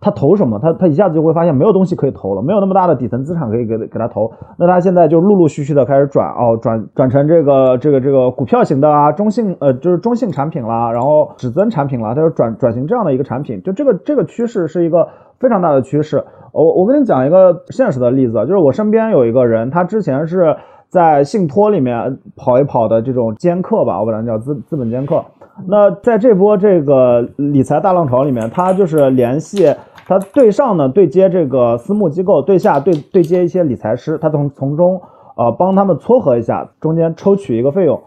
[0.00, 0.58] 他投什么？
[0.58, 4.32] 他他一下子就会发现没有东西可以投了，没有那么大的底层资产可以给给他投。
[4.56, 13.62] 那他现在就陆陆续续的开始转哦，转转成这个这个这个股票型的啊，中性呃就是中性产品啦，然后指增产品啦，他就转转型这样的一个产品。
[13.62, 15.06] 就这个这个趋势是一个
[15.38, 16.24] 非常大的趋势。
[16.52, 20.56] 我我跟你讲一个现实的例子，就是我身边有一个人，他之前是
[20.88, 25.22] 在信托里面跑一跑的这种尖客吧，我把它叫资资本尖客。
[25.66, 29.70] 那在这波这个理财大浪潮里面，他就是联系。
[30.06, 35.00] 他对上呢，对接这个私募机构，对下对对接一些理财师，他从从中
[35.36, 38.00] 呃帮他们撮合一下，中间抽取一个费用。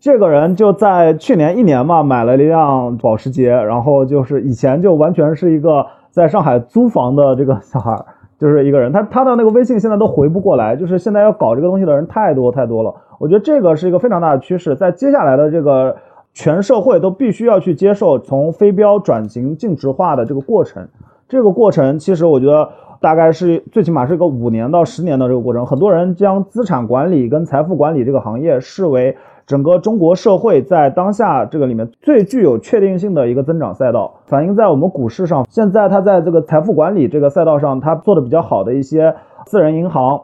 [0.00, 7.96] 这个人就在去年一年嘛，买了一辆保时捷，然后就是以前就完全是一个在上海租房的这个小孩，
[8.38, 8.92] 就是一个人。
[8.92, 12.94] 他他的那个微信现在都回不过来，就是现在要搞这个东西的人太多太多了。
[13.18, 15.96] 我觉得这个是一个非常大的趋势，在接下来的这个
[16.32, 20.86] 全社会都必须要去接受从非标转型净值化的这个过程。
[21.28, 22.70] 这个过程其实我觉得
[23.00, 25.66] 大概是最起码是个五年到十年的这个过程。
[25.66, 29.16] 很多人将资产管理跟财富管理这个行业视为
[29.46, 34.20] 整个中国社会在当下这个里面最具有确定性的一个增长赛道。
[34.26, 39.14] 反映在我们股市上，现在它在这个财富管理这个赛道上，它做的比较好的一些
[39.46, 40.22] 私人银行，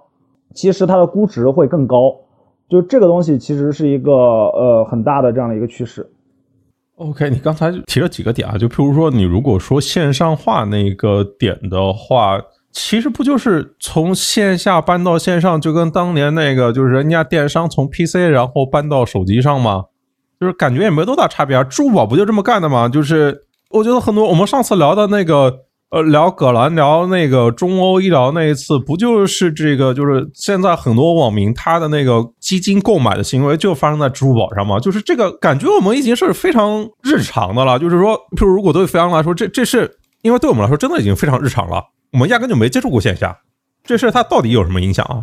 [0.53, 2.17] 其实它的估值会更高。
[2.69, 6.07] 就这个东西其实是一个呃很大的这样的一个趋势。
[6.97, 8.57] OK，你刚才提了几个点啊？
[8.57, 12.41] 就譬如说，你如果说线上化那个点的话，
[12.71, 19.85] 其实不就是从线下搬到线上，就跟当年那个就是人家电商从 PC 然后搬到手机上吗？
[20.41, 21.65] 就是感觉也没多大差别啊。
[21.65, 22.89] 支付宝不就这么干的吗？
[22.89, 25.64] 就是我觉得很多我们上次聊的那个。
[25.95, 29.95] 呃，聊葛兰聊那个中欧医疗那一次，不就是这个？
[29.95, 34.81] 就是现在很多网民他的那个基金购买的行为就发生在支付宝上吗？
[34.81, 37.79] 就是这个感觉，我们已经是非常日常的了。
[37.79, 39.89] 就是说，譬如如果对飞扬来说，这这是
[40.23, 41.81] 因为对我们来说真的已经非常日常了，
[42.11, 43.39] 我们压根就没接触过线下，
[43.85, 45.23] 这事它到底有什么影响啊？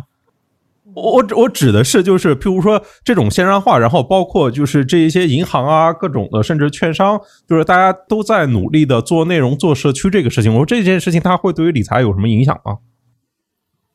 [0.94, 10.52] 我我指的是，就是譬如说这种线上化，然后包括就是这一些银行啊，各种的，甚至券商，就是大家都在努力的做内容、做社区这个事情。
[10.52, 12.78] 我说这件事情它会对于理财有什么影响吗？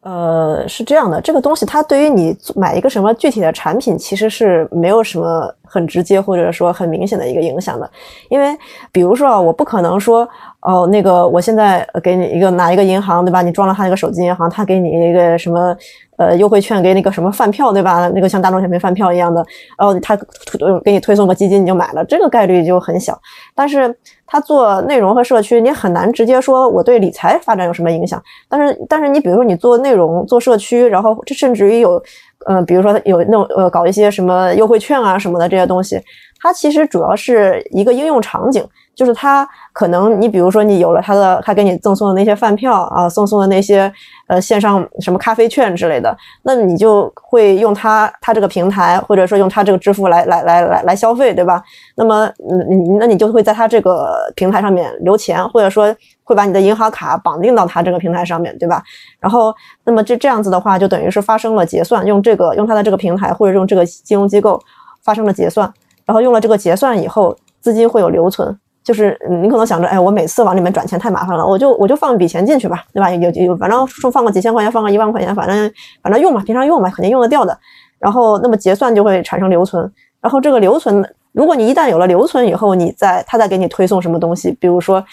[0.02, 7.90] 呃，是这样的，这个东西它对于你买一个什么具体的产品，其实是没有什么很直接或者说很明显的一个影响的。
[8.30, 8.58] 因为
[8.92, 10.28] 比如说啊，我不可能说。
[10.60, 13.42] 哦，那个，我现在给你一个哪一个银行，对吧？
[13.42, 15.74] 你装了他那个手机银行，他给你一个什么
[16.18, 18.10] 呃优惠券，给那个什么饭票，对吧？
[18.10, 19.46] 那个像大众点评饭票一样的，
[19.78, 23.18] 哦，他推给你推送个基金，你就买了，这个概率就很小。
[23.56, 23.96] 但是
[24.26, 28.22] 他做内容和社区，你很难直接说我对理财发展有什么影响。
[28.50, 32.04] 但是，但是你比如说你做内容、做社区，然后甚至于有，
[32.46, 36.00] 嗯，比如说有那种呃搞一些什么优惠券啊什么的这些东西，
[36.40, 38.66] 它其实主要是一个应用场景。
[38.98, 43.94] 就是他可能你比如说你有了他的，他给你赠送的那些饭票啊，赠送的那些
[44.26, 51.62] 呃线上什么咖啡券之类的，那你就会用他他这个平台，或者说用他这个支付来来来来来消费，对吧？
[51.96, 58.82] 那么嗯，你那你就会在他这个平台上面留钱，或者说会把你的银行卡绑定到他这个平台上面，对吧？
[59.20, 64.60] 然后那么这这样子的话，就等于是发生了结算，用这个用他的这个平台或者用这个金融机构
[65.04, 65.72] 发生了结算，
[66.04, 68.58] 然后用了这个结算以后，资金会有留存。
[68.88, 73.12] 就是你可能想着，哎，我每次往里面转钱太麻烦了，我就我就放一笔钱进去吧，对吧？
[73.12, 75.70] 有有，反正说放个几千块钱，放个一万块钱，反正
[76.02, 77.58] 反正用嘛，平常用嘛，肯定用得掉的。
[78.00, 85.04] 然后那么结算就会产生留存，然后这个留存，如果你一旦有了留存以后，你再他再给你推送什么东西，比如说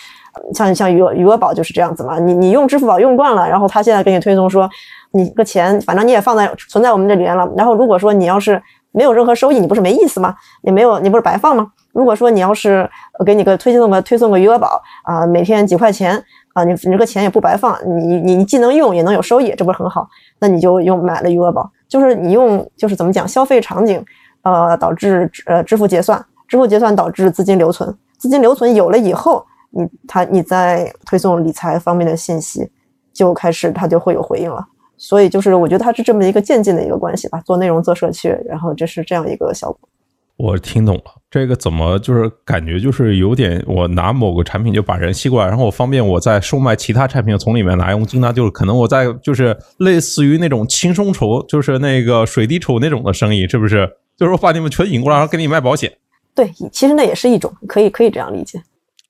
[0.55, 4.70] 像像余额余额宝就是这样子嘛，你你用支付宝用惯了，然后他现在给你推送说，
[5.11, 8.62] 你个钱反正你也放在存在我们这里面了，然后如果说你要是
[8.93, 10.37] 没有任何收益，你不是没意思吗？
[10.62, 11.72] 你没有你不是白放吗？
[11.95, 12.88] 如果说你要是
[13.24, 16.22] 给你个推送个推送个余额宝啊，每天几块钱
[16.53, 20.09] 啊，你你这个钱也不白放，你你你既能用也能有收益，这不是很好？
[20.40, 24.05] 那你就用买了余额宝，就是你用就是怎么讲消费场景，
[24.42, 32.68] 呃导致呃支付结算，支付结算导致资金留存，资金留存有了以后，你他你在推送理财方面的信息，
[33.12, 34.66] 就开始它就会有回应了。
[34.97, 39.78] 所以就是我觉得它是这么一个渐进的一个关系吧，做内容做社区，然后这是这样一个效果。
[40.36, 41.03] 我听懂了，
[41.35, 48.32] 这个怎么就是感觉就是有点，我拿某个产品就把人吸过来，然后我方便我在售卖其他产品从里面拿佣金呢？
[48.32, 53.85] 就是可能我在就是类似于那种轻松筹，就是那个水滴筹那种的生意，是不是？
[54.16, 55.93] 就是我把你们全引过来，然后给你卖保险。
[56.37, 58.62] 对，其实那也是一种，可以可以这样理解。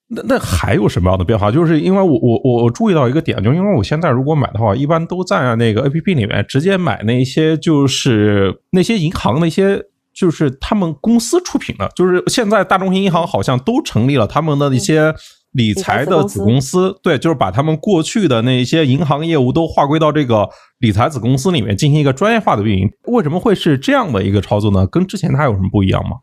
[0.09, 1.51] 那那还有什么样的变化？
[1.51, 9.83] 就是因为我我我我注意到一个点，就因为我现在如果买的话，一般都在那个 A P P 里面直接买那些就是那些银行那些。
[10.15, 15.13] 就是他们公司出品的，就是现在大中型银行好像都成立了他们的一些
[15.53, 20.49] 理财的子公司，对，就是把他们过去的那些银行业务都划归到这个
[20.79, 22.89] 理财子公司里面进行一个专业化的运营。
[23.07, 24.87] 为什么会是这样的一个操作呢？
[24.87, 26.19] 跟之前它有什么不一样吗？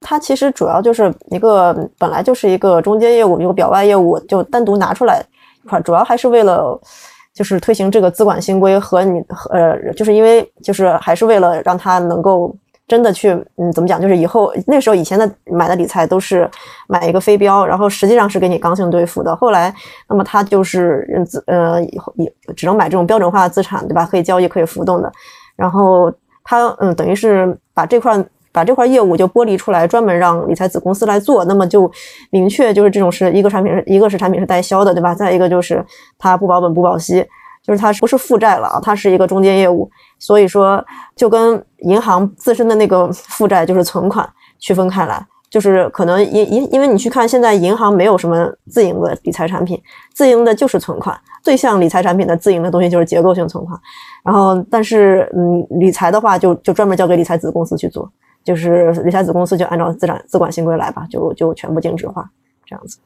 [0.00, 5.22] 它其实主要就是一个本来就是一个中间业务，一个表外业务就单独拿出来
[5.62, 6.80] 一块，主要还是为了
[7.34, 9.20] 就是推行这个资管新规和你
[9.50, 12.56] 呃，就是因为就是还是为了让它能够。
[12.88, 14.00] 真的去，嗯，怎么讲？
[14.00, 16.50] 就是以后那时候以前的买的理财都是
[16.88, 19.36] 买一个飞镖，然后实际上是给你刚性兑付的。
[19.36, 19.72] 后来，
[20.08, 24.06] 那么他就是资呃以后也只能买这种标准化的资产，对吧？
[24.06, 25.12] 可以交易、可以浮动的。
[25.54, 26.10] 然后
[26.42, 31.44] 他嗯，等于是把这块把这块业务就剥离出来，专门让理财子公司来做。
[31.44, 31.92] 那么就
[32.30, 35.14] 明确就是这种是一个产品是一个是产品是代销的，对吧？
[35.14, 35.84] 再一个就是
[36.16, 37.26] 它不保本不保息。
[37.60, 49.80] 就是它不是负债了啊，它是一个中间业务，所以说就跟银行自身的那个负债就是存款区分开来，就是可能因因因为你去看现在银行没有什么自营的理财产品，
[50.12, 53.80] 自营的就是存款，最像理财产品的自营的东西就是结构性存款，
[54.24, 58.10] 然后但是嗯理财的话就就专门交给理财子公司去做，
[58.44, 62.28] 就是理财子公司就按照资产资管新规来吧，就就全部净值化
[62.66, 62.98] 这样子。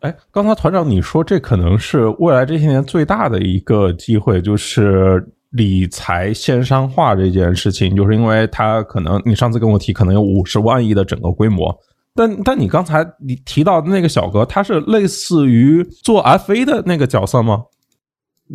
[0.00, 11.74] 哎，刚才团长你说这可能是未来这些年最大的一个机会，就是理财线上化这件事情，就是因为它可能你上次跟我提，可能有五十万亿的整个规模。
[12.14, 17.64] 但但你刚才你提到的那个小哥，他是类似于做 FA 的那个角色吗？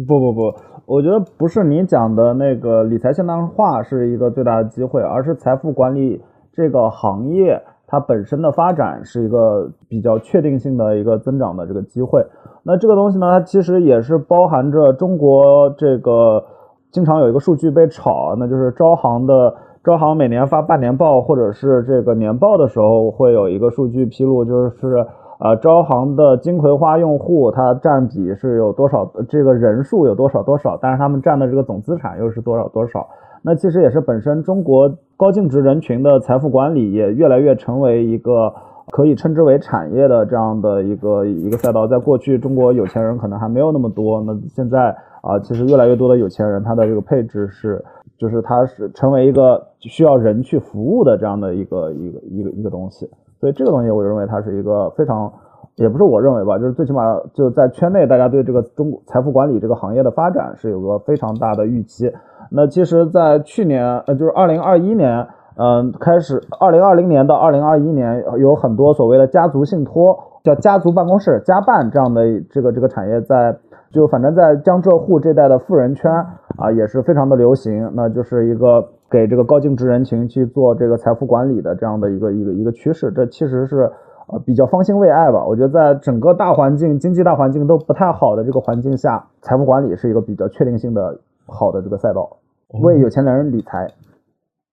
[0.08, 0.54] 不不不，
[0.86, 6.22] 我觉得不是你讲的那个理财线上化是一个最大的机会，而是财富管理
[6.54, 7.60] 这个行业。
[7.90, 12.22] 它本身的发展是一个比较确定性的一个增长的这个机会。
[12.64, 16.44] 那这个东西呢，它其实也是包含着中国这个
[16.92, 25.06] 经常有一个数据被炒，那就是招行的招行每年发半年报或者是这个年报的时候，会有一个数据披露，就是
[25.40, 33.08] 呃招行的金葵花用户它占比是有多少，这个人数有多少多少，但是他们占的这个总资产又是多少多少。
[33.44, 38.54] 那其实也是本身中国高净值人群的财富管理也越来越成为一个
[38.92, 41.88] 可以称之为产业的这样的一个一个赛道。
[41.88, 44.96] 在过去，中国有钱人可能还没有那么多，那现在
[45.28, 47.84] 啊，其实越来越多的有钱人，他的这个配置是，
[48.18, 53.10] 就是他是成为一个需要人去服务的这样的一个一个一个一个东西。
[53.40, 55.32] 所以这个东西，我认为它是一个非常，
[55.76, 62.12] 也不是我认为吧，就是最起码就在圈内，大家对这个中国财富管理这个行业的发展是有个非常大的预期。
[62.50, 73.56] 那其实，在去年，呃，就是二零二一年，嗯，开始，二零二零年到二零二一年，有很多所谓的家族信托，叫家族办公室、家办这样的这个这个产业，在
[73.92, 76.12] 就反正在江浙沪这带的富人圈
[76.58, 77.92] 啊，也是非常的流行。
[77.96, 83.12] 那就是一个给这个高净值人群去做这个财富管理的这样的一个一个一个趋势。
[83.12, 83.92] 这其实是
[84.28, 85.46] 呃比较方兴未艾吧。
[85.46, 92.38] 我觉得在整个大环境、经济大环境都不太好的这个环境下，财富管理是一个比较确定性的好的这个赛道，
[92.82, 93.88] 为有钱人理财。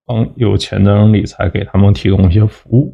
[0.07, 2.93] 帮有钱的人理财，给他们提供一些服务。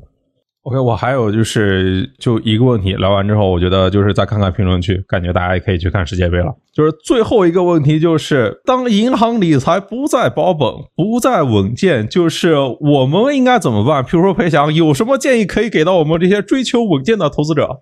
[0.63, 6.55] OK，我还有就是就一个问题，聊完之后，我觉得就是再看看评论区，感觉大家也可以去看世界杯了。
[6.71, 14.05] 就是最后一个问题，就是当银行理财不再保本、不再稳健，就是我们应该怎么办？
[14.05, 17.81] 比如说裴翔，有什么建议可以给到我们这些追求稳健的投资者？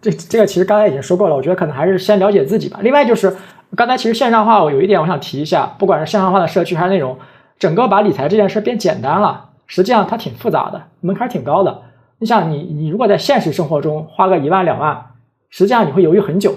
[0.00, 2.78] 这这个其实刚才已经说过了，我觉得可能还是先了解自己吧。
[2.82, 3.36] 另外就是
[3.76, 7.18] 刚才其实线上化，我有一点我想提一下，不管是线上化的社区还是内容。
[7.58, 11.82] 整个把理财这件事变简单了，实际上它挺复杂的，门槛挺高的。
[12.18, 15.06] 你想，你你如果在现实生活中花个一万两万，
[15.50, 16.54] 实际上你会犹豫很久，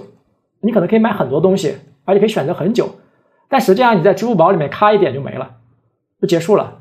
[0.62, 2.90] 你可能可以买很多东西，而且可以选择很久，
[3.50, 5.50] 但实际上你在支付宝里面咔一点就没了，
[6.22, 6.80] 就结束了。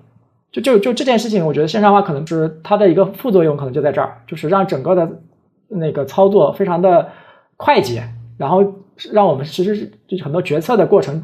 [0.52, 5.20] 就就就这件事情，我觉得线上化可能是它的一个副作用，可能就在这儿，就是让整个的
[5.68, 7.08] 那个操作非常的
[7.56, 8.04] 快捷，
[8.38, 8.64] 然后
[9.12, 11.22] 让我们其实就很多决策的过程。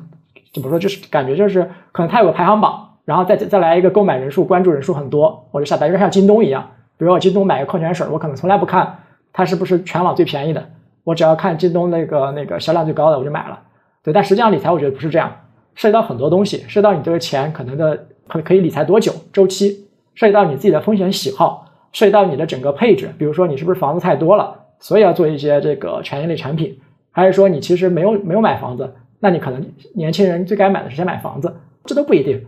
[0.53, 0.78] 怎么说？
[0.78, 6.68] 就是感觉就是可能它有个排行榜，然后再再来一个购买人数、关注人数很多，我就下单，就像京东一样。
[6.99, 8.99] 比如我京东买个矿泉水，我可能从来不看
[9.32, 10.64] 它是不是全网最便宜的，
[11.05, 13.59] 我只要看京东那个那个销量最高的，我就买了。
[14.03, 15.32] 对，但实际上理财我觉得不是这样，
[15.74, 26.78] 涉及到很多东西，涉及到你这个钱可能的可可以理财多久周期，涉及到你自己的风险喜好，涉及到你的整个配置，比如说你是不是房子太多了，所以要做一些这个权益类产品，
[27.11, 28.93] 还是说你其实没有没有买房子。
[29.24, 29.64] 那你可能
[29.95, 32.45] 年轻人最该买的是先买房子，这都不一定。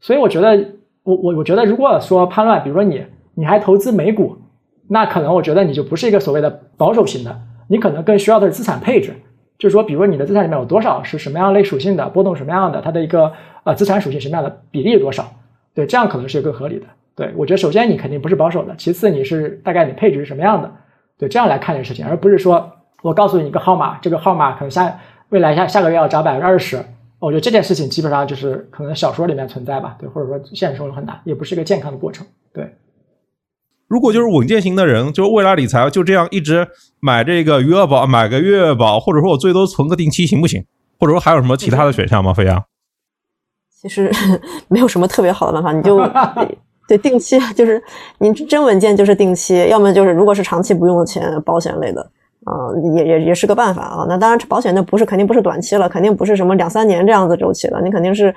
[0.00, 0.56] 所以我觉得，
[1.04, 3.00] 我我我觉得，如果说潘乱，比如说你
[3.36, 4.36] 你还投资美股，
[4.88, 9.12] 那可能我觉得你就不是一个所谓的保守型的，你可能更需要的是资产配置，
[9.58, 13.32] 就是说，比如你的资产里面有多少是什么样类属性的，波动什么样的，它的一个
[13.64, 15.24] 呃资产属性什么样的比例多少，
[15.74, 16.86] 对，这样可能是更合理的。
[17.14, 20.72] 对我觉得，首先你肯定不是保守的，其次你是大概你配置是什么样的，
[21.18, 22.72] 对，这样来看这个事情，而不是说
[23.02, 24.98] 我告诉你一个号码，这个号码可能下。
[25.30, 26.80] 未来下下个月要涨百分之二十，
[27.18, 32.24] 我觉得这件事情基本上就是可能小说里面存在吧，对，或者说现实生活中很难，也不是一个健康的过程，
[32.54, 32.72] 对。
[33.88, 36.66] 如果就是稳健型的人，就是未来理财就这样一直
[37.00, 40.64] 买这个余额宝，买个月宝，或者说我最多存个定期行不行？
[40.98, 42.32] 或者说还有什么其他的选项吗？
[42.32, 42.64] 飞扬？
[43.80, 44.10] 其实
[44.68, 45.98] 没有什么特别好的办法，你就
[46.88, 47.82] 对定期就是
[48.18, 52.10] 你真稳健就是定期，要么就是如果是长期不用的钱，保险类的。
[52.44, 54.06] 啊，也也也是个办法啊。
[54.08, 58.32] 那当然，保险那不是肯定不是短期了，肯定不是什么两三年这样子周期了，你肯定是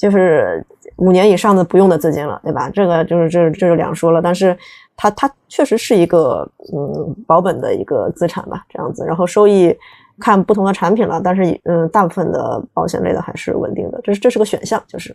[0.00, 0.64] 就是
[0.96, 2.70] 五年以上的不用的资金了，对吧？
[2.70, 4.20] 这个就是这这就两说了。
[4.22, 4.56] 但是
[4.96, 9.04] 它它确实是一个嗯保本的一个资产吧，这样子。
[9.04, 9.74] 然后收益
[10.18, 15.14] 看不同的产品了，但是嗯大部分的保险类的还是稳定的，这是这是个选项，就是。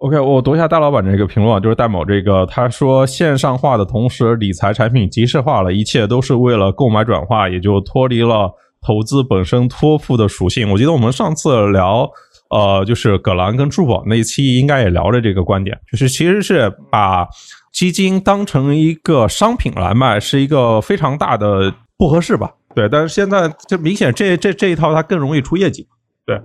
[0.00, 8.52] OK，我读一下大老板这个评论，就是戴某这个，他说线上化的同时，理财产品即时化了，一切都是为了购买转化，也就脱离了
[8.84, 10.70] 投资本身托付的属性。
[10.72, 12.10] 我记得我们上次聊，
[12.50, 17.26] 呃，就是葛兰跟珠宝那一期，应该也聊了这个观点，就是其实是把
[17.72, 22.52] 基金当成一个商品来卖，是一个非常大的不合适吧？
[22.74, 25.86] 对，但是现在就明显这这这一套它更容易出业绩。
[26.26, 26.40] 对，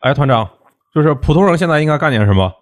[0.00, 0.48] 哎，团长。
[0.94, 2.52] 就是普通人现在应该干点什么？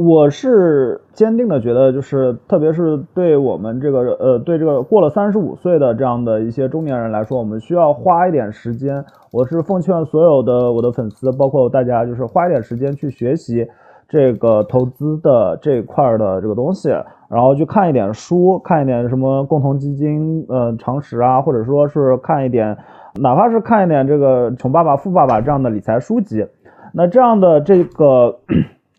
[0.00, 9.04] 我是坚定的觉得，就是特别是对我们这个呃，对这个过了三十五岁的这样的一些中年人来说，我们需要花一点时间。
[9.32, 13.66] 我是奉劝所有的我的粉丝，包括大家，就是花一点时间去学习
[14.08, 16.90] 这个投资的这块的这个东西，
[17.28, 22.78] 然后去看一点书，看一点什么共同基金呃常识啊，或者说是看一点，
[23.20, 26.46] 哪怕是看一点这个《穷爸爸富爸爸》这样的理财书籍。
[26.94, 28.38] 那这样的这个，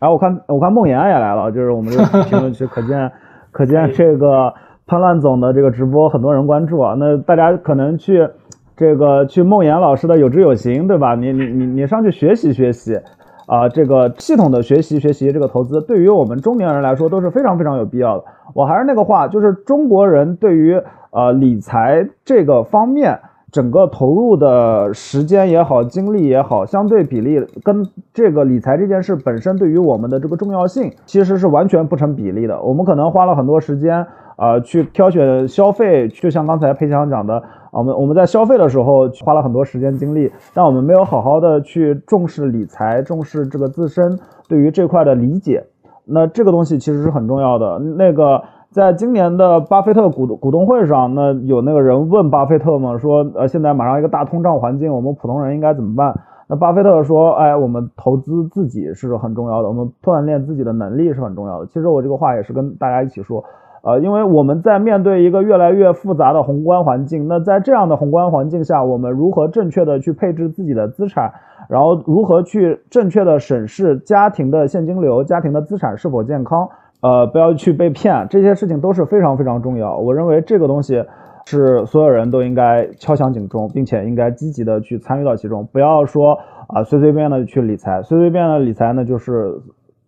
[0.00, 3.12] 啊，我看我看梦岩也来了，就是我们这个 评论区，可见
[3.52, 4.52] 可见这个
[4.86, 6.96] 潘乱总的这个直播很多人关注啊。
[6.98, 8.26] 那大家可能去
[8.74, 11.14] 这个去梦岩老师的有知有行，对吧？
[11.14, 12.98] 你你你你上去学习学习
[13.46, 18.24] 啊，这个系统的学习学习这个投资，对于我们中年人来说都是非常非常有必要的。
[18.54, 20.80] 我还是那个话，就是中国人对于
[21.10, 23.20] 呃理财这个方面。
[23.52, 27.84] 整个投入的时间也好，精力也好，相对比例跟
[28.14, 32.62] 这个理财这件事本身对于我们的这个重要性，其实是完全不成比例的。
[32.62, 37.42] 我们可能花了很多时间，呃，去挑选消费，就像刚才裴强讲的，
[37.72, 45.64] 我们我们在消费的时候花了很多时间精力，但我们没有好好的去重视理财，重视这个自身对于这块的理解。
[46.04, 47.78] 那这个东西其实是很重要的。
[47.78, 48.40] 那个。
[48.70, 56.14] 在今年的巴菲特股股东会上，那有那个人问巴菲特嘛，说呃，现在马上一个大通胀环境，我们普通人应该怎么办？
[56.46, 61.66] 那巴菲特说，哎，我们投资自己是很重要的，我们锻炼自己的能力是很重要的。
[61.66, 63.42] 其实我这个话也是跟大家一起说，
[63.82, 71.32] 呃，因为我们在面对一个越来越复杂的宏观环境，那在这样的宏观环境下，我们如何正确的去配置自己的资产，
[71.68, 76.68] 然后如何去正确的审视家庭的现金流、家庭的资产是否健康，
[77.00, 79.96] 呃，不要去被骗，这些事情都是非常非常重要。
[79.96, 81.02] 我认为这个东西
[81.46, 86.38] 是所有人都应该敲响警钟，并且应该积极的去参与到其中，不要说
[86.68, 89.60] 啊随随便便的去理财，随随便便的理财呢就是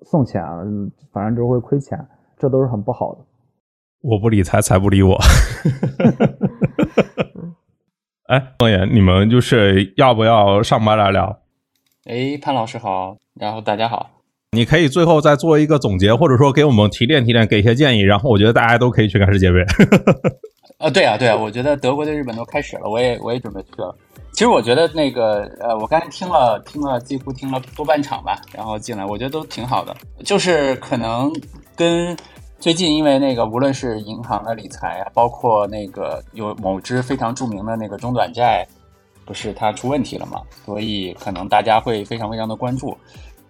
[0.02, 1.98] 送钱，嗯，反正就会亏钱，
[2.38, 3.20] 这都是很不好的。
[4.02, 5.16] 我不理财，财不理我。
[8.26, 11.38] 哎，方言，你们就是要不要上班来聊？
[12.04, 14.10] 哎，潘老师好，然后大家好。
[14.54, 18.02] 你可以最后再做一个总结，或者说给我们提炼提炼，给一些建议。
[18.02, 19.64] 然后我觉得大家都可以去看世界杯。
[20.76, 23.96] 呃，对啊，对啊，我觉得德国对日本都开始了，我也我也准备去了。
[24.32, 29.96] 其实我觉得那个呃，我刚才听了听了几乎听了多半场吧，然后进来，我觉得都挺好的。
[30.22, 31.32] 就是可能
[31.74, 32.14] 跟
[32.60, 38.66] 最近因为那个无论是银行的理财，包括那个有某只非常著名的那个中短债，
[39.24, 42.94] 不是它出问题了嘛，所以可能大家会非常非常的关注。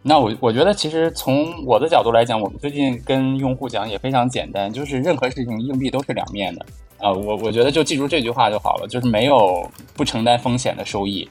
[0.05, 6.67] 那我我觉得其实从我的角度来讲，我们最近跟用户讲也非常简单，就是任何事情硬币都是两面的
[6.99, 7.13] 啊。
[7.13, 11.29] 我我觉得就记住这句话就好了，就是没有不承担风险的收益。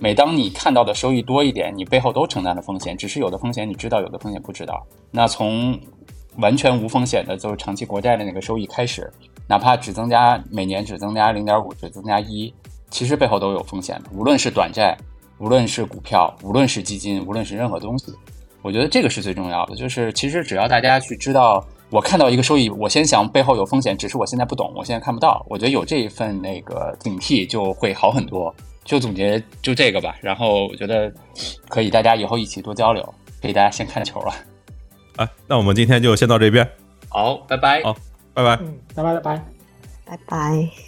[0.00, 4.84] 每当你看到的收益多一点，你背后都承担了风险，只是有的风险你知道，有的风险不知道。
[5.12, 5.78] 那从
[6.38, 9.08] 完全无风险的，就是长期国债的那个收益开始，
[9.46, 12.52] 哪怕只增加每年只增加零点五，只增加一，
[12.90, 14.98] 其实背后都有风险的，无论是短债。
[15.38, 18.12] 无论是股票，无论是基金，无论是任何东西，
[18.62, 19.76] 我觉得这个是最重要的。
[19.76, 25.44] 就是其实只要大家去知道，我看到一个收益，我先想背后有风险，只是我现在不懂，我现在看不到。
[25.48, 28.54] 我觉得有这一份那个警惕就会好很多。
[28.84, 30.16] 就总结就这个吧。
[30.22, 31.12] 然后我觉得
[31.68, 33.14] 可以大家以后一起多交流。
[33.40, 34.34] 给大家先看球了。
[35.14, 36.68] 啊，那我们今天就先到这边。
[37.08, 37.80] 好，拜拜。
[37.84, 37.94] 好，
[38.34, 38.58] 拜拜。
[38.60, 39.44] 嗯，拜拜拜拜。
[40.04, 40.87] 拜拜。